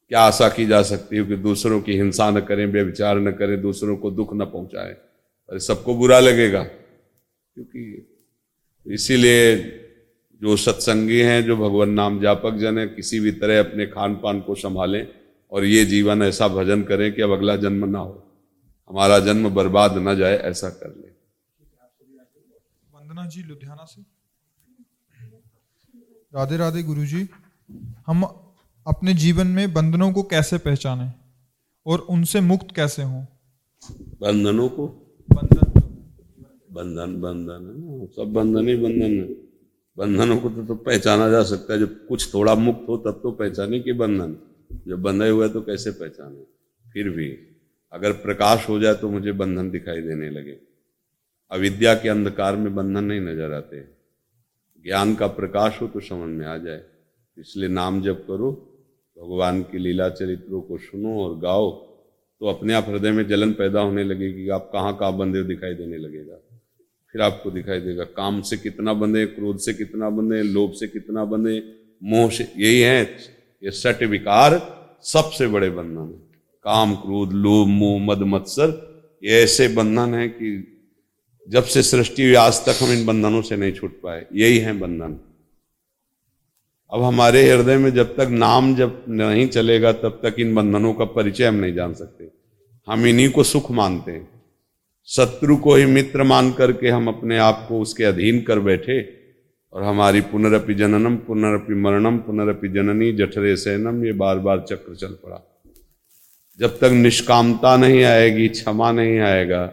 क्या 0.09 0.21
आशा 0.21 0.49
की 0.49 0.65
जा 0.65 0.81
सकती 0.81 1.17
है 1.17 1.23
कि 1.23 1.35
दूसरों 1.35 1.81
की 1.81 1.93
हिंसा 1.93 2.29
न 2.31 2.39
करें 2.39 2.65
व्यविचार 2.65 3.19
न 3.19 3.31
करें, 3.31 3.61
दूसरों 3.61 3.97
को 3.97 4.11
दुख 4.11 4.33
न 4.33 4.45
पहुँचाए? 4.45 4.91
अरे, 5.49 5.59
सबको 5.59 5.95
बुरा 5.95 6.19
लगेगा, 6.19 6.63
क्योंकि 6.63 8.07
इसीलिए 8.87 9.55
जो 10.41 10.55
सत्संगी 10.57 11.19
हैं, 11.19 11.43
जो 11.43 11.57
भगवान 11.57 11.89
नाम 11.89 12.21
जापक 12.21 12.53
जन 12.53 12.77
है, 12.77 12.87
किसी 12.87 13.19
भी 13.19 13.31
तरह 13.31 13.59
अपने 13.59 13.85
खान 13.85 14.15
पान 14.15 14.39
को 14.41 14.55
संभालें। 14.55 15.07
और 15.51 15.65
ये 15.65 15.85
जीवन 15.85 16.21
ऐसा 16.21 16.47
भजन 16.47 16.83
करें 16.83 17.13
कि 17.13 17.21
अब 17.21 17.31
अगला 17.31 17.55
जन्म 17.55 17.85
ना 17.85 17.99
हो। 17.99 18.27
हमारा 18.89 19.19
जन्म 19.19 19.49
बर्बाद 19.49 19.97
ना 19.97 20.13
जाए 20.13 20.37
ऐसा 20.37 20.69
कर 20.69 20.89
ले। 20.89 21.11
वंदना 22.93 23.25
जी 23.25 23.43
लुधियाना 23.43 23.85
से। 23.85 24.01
राधे 26.35 26.57
राधे 26.57 26.83
गुरु 26.83 27.05
जी 27.05 27.29
हम 28.07 28.23
अपने 28.87 29.13
जीवन 29.13 29.47
में 29.47 29.73
बंधनों 29.73 30.13
को 30.13 30.23
कैसे 30.23 30.57
पहचाने 30.57 31.11
और 31.85 31.99
उनसे 31.99 32.41
मुक्त 32.41 32.75
कैसे 32.75 33.03
हों? 33.03 33.25
बंधनों 33.93 34.69
को? 34.69 34.87
बंधन। 35.31 35.71
बंधन 36.71 37.21
बंधन 37.21 37.89
है 37.89 38.07
सब 38.07 38.33
बंधन 38.33 38.67
ही 38.67 38.75
बंधन 38.75 39.19
है। 39.19 39.33
बंधनों 39.97 40.37
को 40.37 40.49
तो, 40.49 40.65
तो 40.65 40.75
पहचाना 40.75 41.29
जा 41.29 41.43
सकता 41.43 41.73
है। 41.73 41.79
जब 41.79 42.07
कुछ 42.07 42.33
थोड़ा 42.33 42.55
मुक्त 42.55 42.85
हो 42.89 42.97
तब 42.97 43.19
तो 43.23 43.31
पहचाने 43.31 43.79
के 43.79 43.93
बंधन। 43.93 44.50
जब 44.87 45.01
बंधे 45.01 45.29
हुए 45.29 45.49
तो 45.49 45.61
कैसे 45.61 45.91
पहचाने? 45.91 46.43
फिर 46.85 47.09
भी, 47.09 47.27
अगर 47.93 48.11
प्रकाश 48.17 48.67
हो 48.69 48.79
जाए 48.79 48.93
तो 48.93 49.09
मुझे 49.09 49.31
बंधन 49.31 49.69
दिखाई 49.69 50.01
देने 50.01 50.29
लगे। 50.29 50.57
अविद्या 51.51 51.93
के 51.95 52.09
अंधकार 52.09 52.55
में 52.55 52.73
बंधन 52.75 53.03
नहीं 53.03 53.21
नज़र 53.21 53.53
आते। 53.53 53.81
ज्ञान 54.85 55.15
का 55.15 55.27
प्रकाश 55.27 55.81
हो 55.81 55.87
तो 55.87 55.99
समझ 55.99 56.29
में 56.29 56.45
आ 56.45 56.57
जाए। 56.57 56.81
इसलिए 57.37 57.69
नाम 57.69 58.01
जप 58.01 58.23
करो, 58.27 58.51
भगवान 59.17 59.61
की 59.61 59.77
लीला 59.77 60.09
चरित्रों 60.09 60.61
को 60.61 60.77
सुनो 60.77 61.17
और 61.19 61.37
गाओ 61.39 61.69
तो 62.41 62.47
अपने 62.47 62.73
आप 62.73 62.85
हृदय 62.89 63.11
में 63.11 63.27
जलन 63.27 63.51
पैदा 63.53 63.81
होने 63.81 64.03
लगेगी 64.03 64.47
आप 64.49 64.69
कहाँ 64.73 64.95
कहाँ 64.97 65.17
बंधे 65.17 65.43
दिखाई 65.43 65.73
देने 65.73 65.97
लगेगा। 65.97 66.37
फिर 67.13 67.21
आपको 67.21 67.51
दिखाई 67.51 67.79
देगा, 67.79 68.03
काम 68.03 68.41
से 68.41 68.57
कितना 68.57 68.93
बंधे, 68.93 69.25
क्रोध 69.25 69.57
से 69.57 69.73
कितना 69.73 70.09
बंधे, 70.09 70.41
लोभ 70.43 70.73
से 70.73 70.87
कितना 70.87 71.25
बंधे, 71.25 71.57
मोह 72.01 72.29
से, 72.29 72.47
यही 72.57 72.79
है। 72.79 73.05
ये 73.63 73.71
सट 73.71 74.03
विकार 74.03 74.81
सबसे 75.03 75.47
बड़े 75.47 75.69
बंधन 75.69 76.01
है। 76.01 76.41
काम, 76.63 76.95
क्रोध, 76.95 77.33
लोभ, 77.33 77.67
मोह, 77.67 78.01
मद, 78.01 78.17
मत्सर, 78.17 78.91
ये 79.23 79.43
ऐसे 79.43 79.67
बंधन 79.67 80.13
है 80.13 80.27
कि 80.27 80.67
जब 81.49 81.63
से 81.63 81.83
सृष्टि 81.83 82.23
हुई, 82.23 82.33
आज 82.33 82.65
तक 82.65 82.83
हम 82.83 82.91
इन 82.91 83.05
बंधनों 83.05 83.41
से 83.41 83.55
नहीं 83.55 83.71
छूट 83.71 84.01
पाए। 84.01 84.25
यही 84.33 84.57
है 84.57 84.73
बंधन। 84.73 85.19
अब 86.93 87.01
हमारे 87.01 87.49
हृदय 87.49 87.77
में 87.77 87.93
जब 87.93 88.15
तक 88.15 88.27
नाम 88.31 88.75
जब 88.75 89.05
नहीं 89.09 89.47
चलेगा, 89.47 89.91
तब 89.91 90.19
तक 90.25 90.35
इन 90.39 90.55
बंधनों 90.55 90.93
का 90.93 91.05
परिचय 91.05 91.45
हम 91.45 91.55
नहीं 91.55 91.73
जान 91.73 91.93
सकते। 91.93 92.27
हम 92.87 93.05
इन्हीं 93.05 93.29
को 93.29 93.43
सुख 93.43 93.71
मानते 93.71 94.11
हैं। 94.11 94.41
शत्रु 95.05 95.55
को 95.55 95.75
ही 95.75 95.85
मित्र 95.85 96.23
मान 96.23 96.51
करके 96.51 96.89
हम 96.89 97.07
अपने 97.07 97.37
आप 97.37 97.65
को 97.69 97.81
उसके 97.81 98.03
अधीन 98.03 98.41
कर 98.41 98.59
बैठे 98.59 99.20
और 99.73 99.83
हमारी 99.83 100.21
पुनरअपि 100.21 100.73
जननम 100.73 101.15
पुनरअपि 101.17 101.73
मरणम 101.75 102.17
पुनरअपि 102.19 102.69
जननी, 102.69 103.11
जठरे 103.13 103.55
सैनम, 103.57 104.03
ये 104.05 104.11
बार 104.13 104.39
बार 104.39 104.65
चक्र 104.69 104.95
चल 104.95 105.13
पड़ा। 105.15 105.41
जब 106.59 106.77
तक 106.79 106.91
निष्कामता 106.93 107.75
नहीं 107.77 108.03
आएगी, 108.03 108.47
क्षमा 108.49 108.91
नहीं 108.91 109.19
आएगा, 109.19 109.63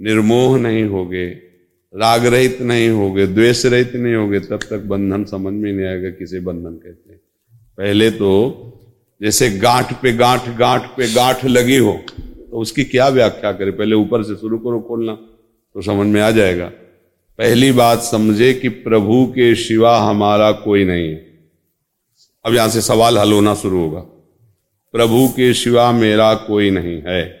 निर्मोह 0.00 0.58
नहीं 0.58 0.84
होगे 0.84 1.26
राग 1.94 2.26
रहित 2.26 2.60
नहीं 2.62 2.88
होगे 2.90 3.26
द्वेष 3.26 3.64
रहित 3.66 3.94
नहीं 3.94 4.14
होगे, 4.14 4.40
तब 4.40 4.60
तक 4.70 4.84
बंधन 4.86 5.24
समझ 5.24 5.52
में 5.52 5.72
नहीं 5.72 5.86
आएगा 5.86 6.10
किसे 6.10 6.40
बंधन 6.40 6.74
कहते 6.74 7.12
हैं। 7.12 7.20
पहले 7.78 8.10
तो 8.10 8.30
जैसे 9.20 9.50
गांठ 9.58 9.92
पे 10.02 10.12
गांठ 10.12 10.48
गांठ 10.58 10.86
पे 10.96 11.12
गांठ 11.12 11.44
लगी 11.46 11.76
हो 11.76 11.92
तो 12.08 12.58
उसकी 12.58 12.84
क्या 12.84 13.08
व्याख्या 13.08 13.52
करें? 13.52 13.76
पहले 13.76 13.94
ऊपर 13.96 14.22
से 14.22 14.36
शुरू 14.36 14.58
करो 14.58 14.80
खोलना 14.80 15.14
तो 15.14 15.82
समझ 15.82 16.06
में 16.06 16.20
आ 16.20 16.30
जाएगा। 16.30 16.70
पहली 17.38 17.72
बात 17.72 17.98
समझे 17.98 18.54
कि 18.54 18.68
प्रभु 18.68 19.26
के 19.26 19.54
शिवा 19.54 19.98
हमारा 19.98 20.52
कोई 20.52 20.84
नहीं 20.84 21.08
है। 21.08 21.48
अब 22.46 22.54
यहाँ 22.54 22.68
से 22.68 22.80
सवाल 22.80 23.18
हल 23.18 23.32
होना 23.32 23.54
शुरू 23.54 23.78
होगा। 23.78 24.00
प्रभु 24.92 25.28
के 25.28 25.54
शिवा 25.54 25.92
मेरा 25.92 26.34
कोई 26.34 26.70
नहीं 26.70 27.02
है। 27.06 27.40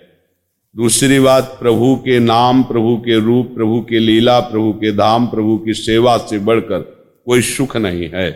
दूसरी 0.76 1.20
बात, 1.20 1.56
प्रभु 1.60 1.96
के 1.96 2.18
नाम, 2.18 2.62
प्रभु 2.62 2.96
के 2.96 3.20
रूप, 3.20 3.46
प्रभु 3.46 3.86
के 3.88 3.98
लीला, 3.98 4.40
प्रभु 4.40 4.72
के 4.72 4.92
धाम, 4.92 5.26
प्रभु 5.26 5.58
की 5.58 5.74
सेवा 5.74 6.18
से 6.18 6.38
बढ़कर 6.38 6.78
कोई 7.26 7.42
सुख 7.42 7.76
नहीं 7.76 8.10
है। 8.14 8.30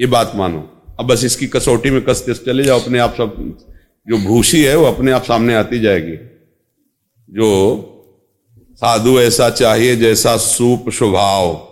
ये 0.00 0.06
बात 0.06 0.32
मानो। 0.34 0.82
अब 1.00 1.06
बस 1.06 1.24
इसकी 1.24 1.46
कसौटी 1.46 1.90
में 1.90 2.02
कसते 2.02 2.34
चले 2.34 2.62
जाओ, 2.62 2.80
अपने 2.80 2.98
आप 2.98 3.14
सब, 3.18 3.58
जो 4.08 4.18
भूसी 4.18 4.62
है, 4.62 4.76
वो 4.76 4.84
अपने 4.84 5.12
आप 5.12 5.22
सामने 5.22 5.54
आती 5.54 5.80
जाएगी। 5.80 6.16
जो 7.30 7.90
साधु 8.78 9.18
ऐसा 9.20 9.48
चाहिए 9.50 9.96
जैसा 9.96 10.36
सूप 10.36 10.88
स्वभाव 10.90 11.68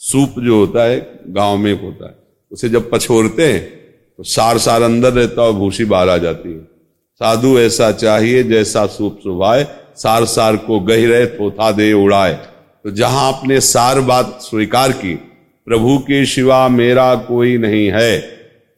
सूप 0.00 0.34
जो 0.38 0.56
होता 0.56 0.84
है, 0.84 0.98
गाँव 1.28 1.56
में 1.56 1.72
होता 1.82 2.06
है। 2.06 2.14
उसे 2.52 2.68
जब 2.68 2.90
पछोरते 2.90 3.46
हैं 3.52 3.60
तो 4.18 4.22
सार 4.22 4.58
सार 4.58 4.82
अंदर 4.82 5.12
रहता 5.12 5.42
है 5.42 5.52
भूसी 5.52 5.84
बाहर 5.84 6.08
आ 6.08 6.16
जाती 6.16 6.48
है। 6.48 6.58
साधु 7.20 7.58
ऐसा 7.58 7.90
चाहिए 7.92 8.42
जैसा 8.42 8.86
सूप 8.86 9.18
स्वभाव 9.22 9.64
सार 9.96 10.24
सार 10.24 10.56
को 10.56 10.80
गही 10.80 11.06
रहे 11.06 11.26
थोथा 11.26 11.70
दे 11.72 11.92
उड़ाए। 11.92 12.32
तो 12.84 12.90
जहाँ 12.90 13.32
आपने 13.32 13.60
सार 13.60 14.00
बात 14.00 14.38
स्वीकार 14.42 14.92
की, 14.92 15.14
प्रभु 15.66 15.98
के 15.98 16.24
शिवा 16.26 16.68
मेरा 16.68 17.14
कोई 17.14 17.56
नहीं 17.58 17.86
है। 17.92 18.18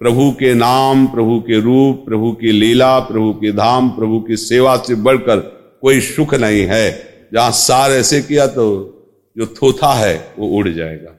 प्रभु 0.00 0.30
के 0.30 0.52
नाम, 0.54 1.06
प्रभु 1.06 1.38
के 1.40 1.60
रूप, 1.60 2.04
प्रभु 2.06 2.32
की 2.32 2.52
लीला, 2.52 2.98
प्रभु 3.00 3.32
के 3.32 3.52
धाम, 3.52 3.88
प्रभु 3.88 4.20
की 4.20 4.36
सेवा 4.36 4.76
से 4.76 4.94
बढ़कर 4.94 5.38
कोई 5.80 6.00
सुख 6.00 6.34
नहीं 6.34 6.64
है। 6.66 7.13
जहाँ 7.35 7.51
सार 7.51 7.91
ऐसे 7.91 8.22
किया 8.22 8.47
तो 8.47 8.91
जो 9.39 9.47
थोथा 9.47 9.95
है, 9.95 10.35
वो 10.39 10.49
उड़ 10.49 10.68
जाएगा। 10.68 11.11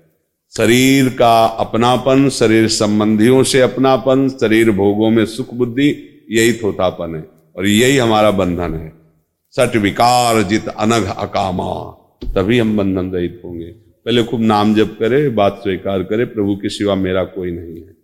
शरीर 0.58 1.10
का 1.10 1.46
अपनापन, 1.46 2.30
शरीर 2.30 2.68
संबंधियों 2.68 3.44
से 3.44 3.62
अपनापन, 3.62 4.30
शरीर 4.30 4.72
भोगों 4.72 5.10
में 5.10 5.26
सुख 5.26 5.54
बुद्धि 5.54 6.22
यही 6.32 6.54
थोथापन 6.54 7.16
है 7.16 7.26
और 7.56 7.68
यही 7.68 7.98
हमारा 7.98 8.32
बंधन 8.32 8.74
है। 8.74 8.94
सट 9.52 9.76
विकार 9.76 10.44
जित 10.44 10.68
अनघ 10.68 11.08
अकामा, 11.18 12.02
तभी 12.34 12.60
हम 12.60 12.78
बंधन 12.78 13.12
रहित 13.12 13.42
होंगे। 13.46 13.66
पहले 13.66 14.24
खूब 14.24 14.42
नाम 14.42 14.76
जप 14.76 14.98
करे, 15.00 15.30
बात 15.30 15.60
स्वीकार 15.64 16.04
करे, 16.04 16.26
प्रभु 16.26 16.56
के 16.56 16.70
सिवा 16.70 16.96
मेरा 16.96 17.24
कोई 17.24 17.52
नहीं 17.52 17.76
है। 17.76 17.96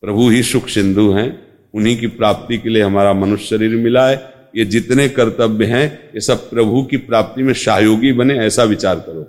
प्रभु 0.00 0.28
ही 0.28 0.42
सुख 0.42 0.68
सिंधु 0.68 1.12
हैं, 1.12 1.42
उन्हीं 1.74 2.00
की 2.00 2.06
प्राप्ति 2.06 2.58
के 2.58 2.68
लिए 2.68 2.82
हमारा 2.82 3.12
मनुष्य 3.12 3.46
शरीर 3.46 3.76
मिला 3.76 4.08
है। 4.08 4.33
ये 4.56 4.64
जितने 4.64 5.08
कर्तव्य 5.08 5.64
हैं, 5.64 6.10
ये 6.14 6.20
सब 6.20 6.50
प्रभु 6.50 6.82
की 6.82 6.96
प्राप्ति 6.96 7.42
में 7.42 7.54
सहयोगी 7.54 8.12
बने, 8.12 8.38
ऐसा 8.38 8.64
विचार 8.64 8.96
करो। 8.96 9.22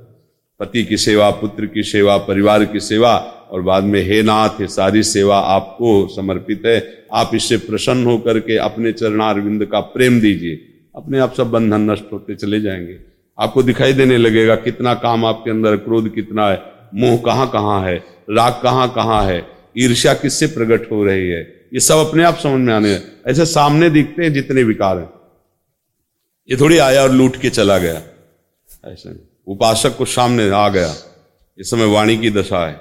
पति 0.59 0.83
की 0.83 0.97
सेवा, 0.97 1.29
पुत्र 1.29 1.65
की 1.65 1.83
सेवा, 1.83 2.17
परिवार 2.17 2.65
की 2.65 2.79
सेवा, 2.79 3.31
और 3.51 3.61
बाद 3.61 3.83
में 3.83 4.03
हे 4.03 4.23
नाथ, 4.23 4.49
ये 4.49 4.67
सारी 4.67 5.03
सेवा 5.03 5.39
आपको 5.39 6.07
समर्पित 6.15 6.61
है। 6.65 7.05
आप 7.13 7.31
इससे 7.35 7.57
प्रसन्न 7.57 8.05
होकर 8.05 8.39
के 8.39 8.57
अपने 8.57 8.91
चरणारविंद 8.91 9.65
का 9.65 9.79
प्रेम 9.79 10.19
दीजिए। 10.19 10.55
अपने 10.95 11.19
आप 11.19 11.33
सब 11.33 11.51
बंधन 11.51 11.91
नष्ट 11.91 12.03
होते 12.13 12.35
चले 12.35 12.61
जाएँगे। 12.61 12.97
आपको 13.39 13.63
दिखाई 13.63 13.93
देने 13.93 14.17
लगेगा 14.17 14.55
कितना 14.55 14.93
काम 14.93 15.25
आपके 15.25 15.51
अंदर 15.51 15.75
क्रोध 15.75 16.15
कितना 16.15 16.49
है, 16.49 16.61
मोह 16.95 17.17
कहाँ 17.17 17.49
कहाँ 17.49 17.83
है, 17.83 17.95
राग 18.29 18.53
कहाँ 18.53 18.93
कहाँ 18.95 19.25
है, 19.25 19.47
ईर्ष्या 19.77 20.13
किससे 20.13 20.47
प्रकट 20.47 20.91
हो 20.91 21.03
रही 21.03 21.29
है। 21.29 21.67
ये 21.73 21.79
सब 21.79 21.95
अपने 21.95 22.23
आप 22.23 22.37
समझ 22.37 22.59
में 22.59 22.73
आने। 22.73 23.01
ऐसे 23.27 23.45
सामने 23.45 23.89
दिखते 23.89 24.23
हैं 24.23 24.33
जितने 24.33 24.63
विकार 24.63 24.97
हैं। 24.97 25.09
ये 26.49 26.57
थोड़ी 26.57 26.77
आया 26.77 27.03
और 27.03 27.11
लूट 27.11 27.35
के 27.35 27.49
चला 27.49 27.77
गया। 27.77 28.01
ऐसे 28.85 29.23
उपासक 29.47 29.97
को 29.97 30.05
सामने 30.05 30.49
आ 30.49 30.69
गया। 30.69 30.95
इस 31.57 31.69
समय 31.69 31.85
वाणी 31.85 32.17
की 32.17 32.29
दशा 32.29 32.67
है, 32.67 32.73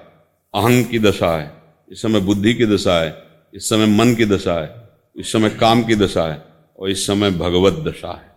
अहंग 0.55 0.85
की 0.85 0.99
दशा 0.99 1.39
है, 1.39 1.63
इस 1.91 2.03
समय 2.03 2.21
बुद्धि 2.21 2.55
की 2.55 2.67
दशा 2.67 3.01
है, 3.01 3.23
इस 3.55 3.69
समय 3.69 3.87
मन 3.87 4.15
की 4.15 4.25
दशा 4.25 4.61
है, 4.61 4.89
इस 5.17 5.33
समय 5.33 5.51
काम 5.51 5.83
की 5.83 5.95
दशा 5.95 6.27
है 6.33 6.43
और 6.79 6.91
इस 6.91 7.07
समय 7.07 7.31
भगवत 7.31 7.73
दशा 7.89 8.13
है। 8.13 8.37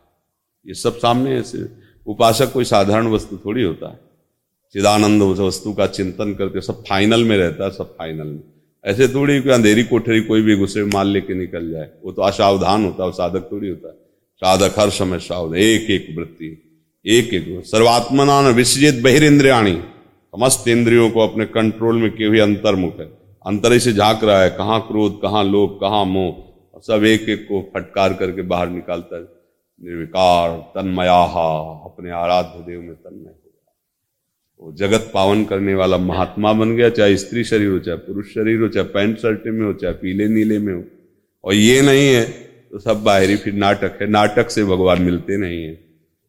ये 0.67 0.73
सब 0.73 0.97
सामने 0.97 1.37
ऐसे 1.39 1.67
उपासक 2.07 2.53
कोई 2.53 2.63
साधारण 2.63 3.07
वस्तु 3.07 3.37
थोड़ी 3.37 3.63
होता 3.63 3.89
है। 3.89 3.99
चिदानंद 4.73 5.23
उस 5.23 5.39
वस्तु 5.39 5.73
का 5.73 5.87
चिंतन 5.87 6.33
करते, 6.33 6.61
सब 6.61 6.83
फाइनल 6.89 7.23
में 7.23 7.37
रहता 7.37 7.63
है, 7.63 7.71
सब 7.71 7.95
फाइनल 7.97 8.27
में। 8.27 8.43
ऐसे 8.85 9.07
थोड़ी 9.07 9.41
कोई 9.41 9.51
अंधेरी 9.51 9.83
कोठरी 9.83 10.21
कोई 10.21 10.41
भी 10.41 10.55
गुस्से 10.55 10.83
माल 10.83 11.07
लेके 11.07 11.33
निकल 11.33 11.71
जाए, 11.71 11.89
वो 12.03 12.11
तो 12.11 12.21
असावधान 12.21 12.85
होता 12.85 13.05
है 13.05 13.11
साधक 13.11 13.49
थोड़ी 13.51 13.69
होता 13.69 13.87
है। 13.87 14.06
साधक 14.37 14.79
हर 14.79 14.89
समय 14.89 15.19
सावधान 15.19 15.59
एक 15.59 15.89
एक 15.89 16.17
वृत्ति, 16.17 16.63
एक 17.05 17.33
एक 17.33 17.65
सर्वात्मना 17.65 18.39
विसजित 18.39 19.03
बहिर्द्रियाणी, 19.03 19.75
समस्त 20.31 20.67
इंद्रियों 20.67 21.09
को 21.09 21.19
अपने 21.19 21.45
कंट्रोल 21.45 21.97
में 21.97 22.11
किए 22.11 22.27
हुए 22.27 22.39
अंतर्मुख 22.39 22.99
है। 22.99 23.05
अंतर 23.47 23.77
से 23.77 23.93
झाँक 23.93 24.23
रहा 24.23 24.43
है, 24.43 24.49
कहाँ 24.49 24.81
क्रोध, 24.81 25.21
कहाँ 25.21 25.43
लोभ, 25.43 25.77
कहाँ 25.81 26.05
मोह? 26.05 26.47
सब 26.81 27.03
एक 27.05 27.21
एक 27.21 27.43
को 27.43 27.71
फटकार 27.73 28.13
करके 28.13 28.41
बाहर 28.41 28.69
निकालता 28.69 29.15
है। 29.15 29.23
निर्विकार 29.83 30.49
तन्मया 30.51 31.23
अपने 31.85 32.11
आराध्य 32.11 32.71
देव 32.71 32.81
में 32.81 32.95
तन्मय 32.95 33.29
हो 33.29 33.41
गया। 33.45 33.75
वो 34.59 34.73
जगत 34.73 35.11
पावन 35.13 35.45
करने 35.45 35.75
वाला 35.75 35.97
महात्मा 35.97 36.53
बन 36.53 36.75
गया, 36.75 36.89
चाहे 36.89 37.17
स्त्री 37.17 37.43
शरीर 37.43 37.67
हो, 37.67 37.79
चाहे 37.79 37.97
पुरुष 37.97 38.25
शरीर 38.25 38.61
हो, 38.61 38.67
चाहे 38.67 38.87
पैंट 38.87 39.17
शर्ट 39.17 39.41
में 39.45 39.65
हो, 39.65 39.73
चाहे 39.73 39.93
पीले 39.93 40.27
नीले 40.27 40.59
में 40.59 40.73
हो। 40.73 40.83
और 41.43 41.53
ये 41.53 41.81
नहीं 41.81 42.07
है 42.07 42.46
तो 42.71 42.79
सब 42.79 43.03
बाहरी 43.03 43.35
फिर 43.35 43.53
नाटक 43.53 43.97
है। 44.01 44.07
नाटक 44.07 44.49
से 44.49 44.63
भगवान 44.63 45.01
मिलते 45.01 45.37
नहीं 45.37 45.63
है। 45.63 45.79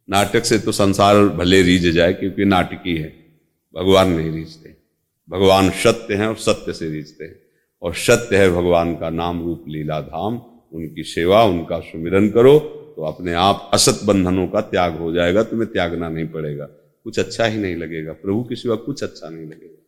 नाटक 0.09 0.45
से 0.45 0.59
तो 0.59 0.72
संसार 0.72 1.24
भले 1.28 1.62
रीझ 1.62 1.86
जाए, 1.86 2.12
क्योंकि 2.12 2.45
नाटकी 2.45 2.97
है। 2.97 3.09
भगवान 3.74 4.12
नहीं 4.12 4.30
रीझते। 4.32 4.76
भगवान 5.28 5.70
सत्य 5.70 6.14
है 6.14 6.28
और 6.28 6.36
सत्य 6.36 6.72
से 6.72 6.91
रीझते 6.91 7.24
हैं। 7.24 7.36
और 7.82 7.95
सत्य 7.95 8.36
है 8.36 8.51
भगवान 8.51 8.95
का 8.95 9.11
नाम 9.11 9.45
रूप 9.45 9.64
लीला 9.68 10.01
धाम 10.01 10.36
उनकी 10.72 11.03
सेवा, 11.03 11.43
उनका 11.45 11.78
सुमिरन 11.80 12.28
करो 12.28 12.59
तो 12.97 13.03
अपने 13.03 13.32
आप 13.32 13.70
असत 13.74 14.01
बंधनों 14.05 14.47
का 14.49 14.61
त्याग 14.61 14.97
हो 14.97 15.12
जाएगा, 15.12 15.43
तुम्हें 15.43 15.72
त्यागना 15.72 16.09
नहीं 16.09 16.26
पड़ेगा। 16.26 16.64
कुछ 17.05 17.18
अच्छा 17.18 17.45
ही 17.45 17.59
नहीं 17.59 17.76
लगेगा। 17.76 18.12
प्रभु 18.12 18.43
के 18.45 18.57
सिवा 18.57 18.76
कुछ 18.76 19.03
अच्छा 19.03 19.28
नहीं 19.28 19.47
लगेगा। 19.47 19.88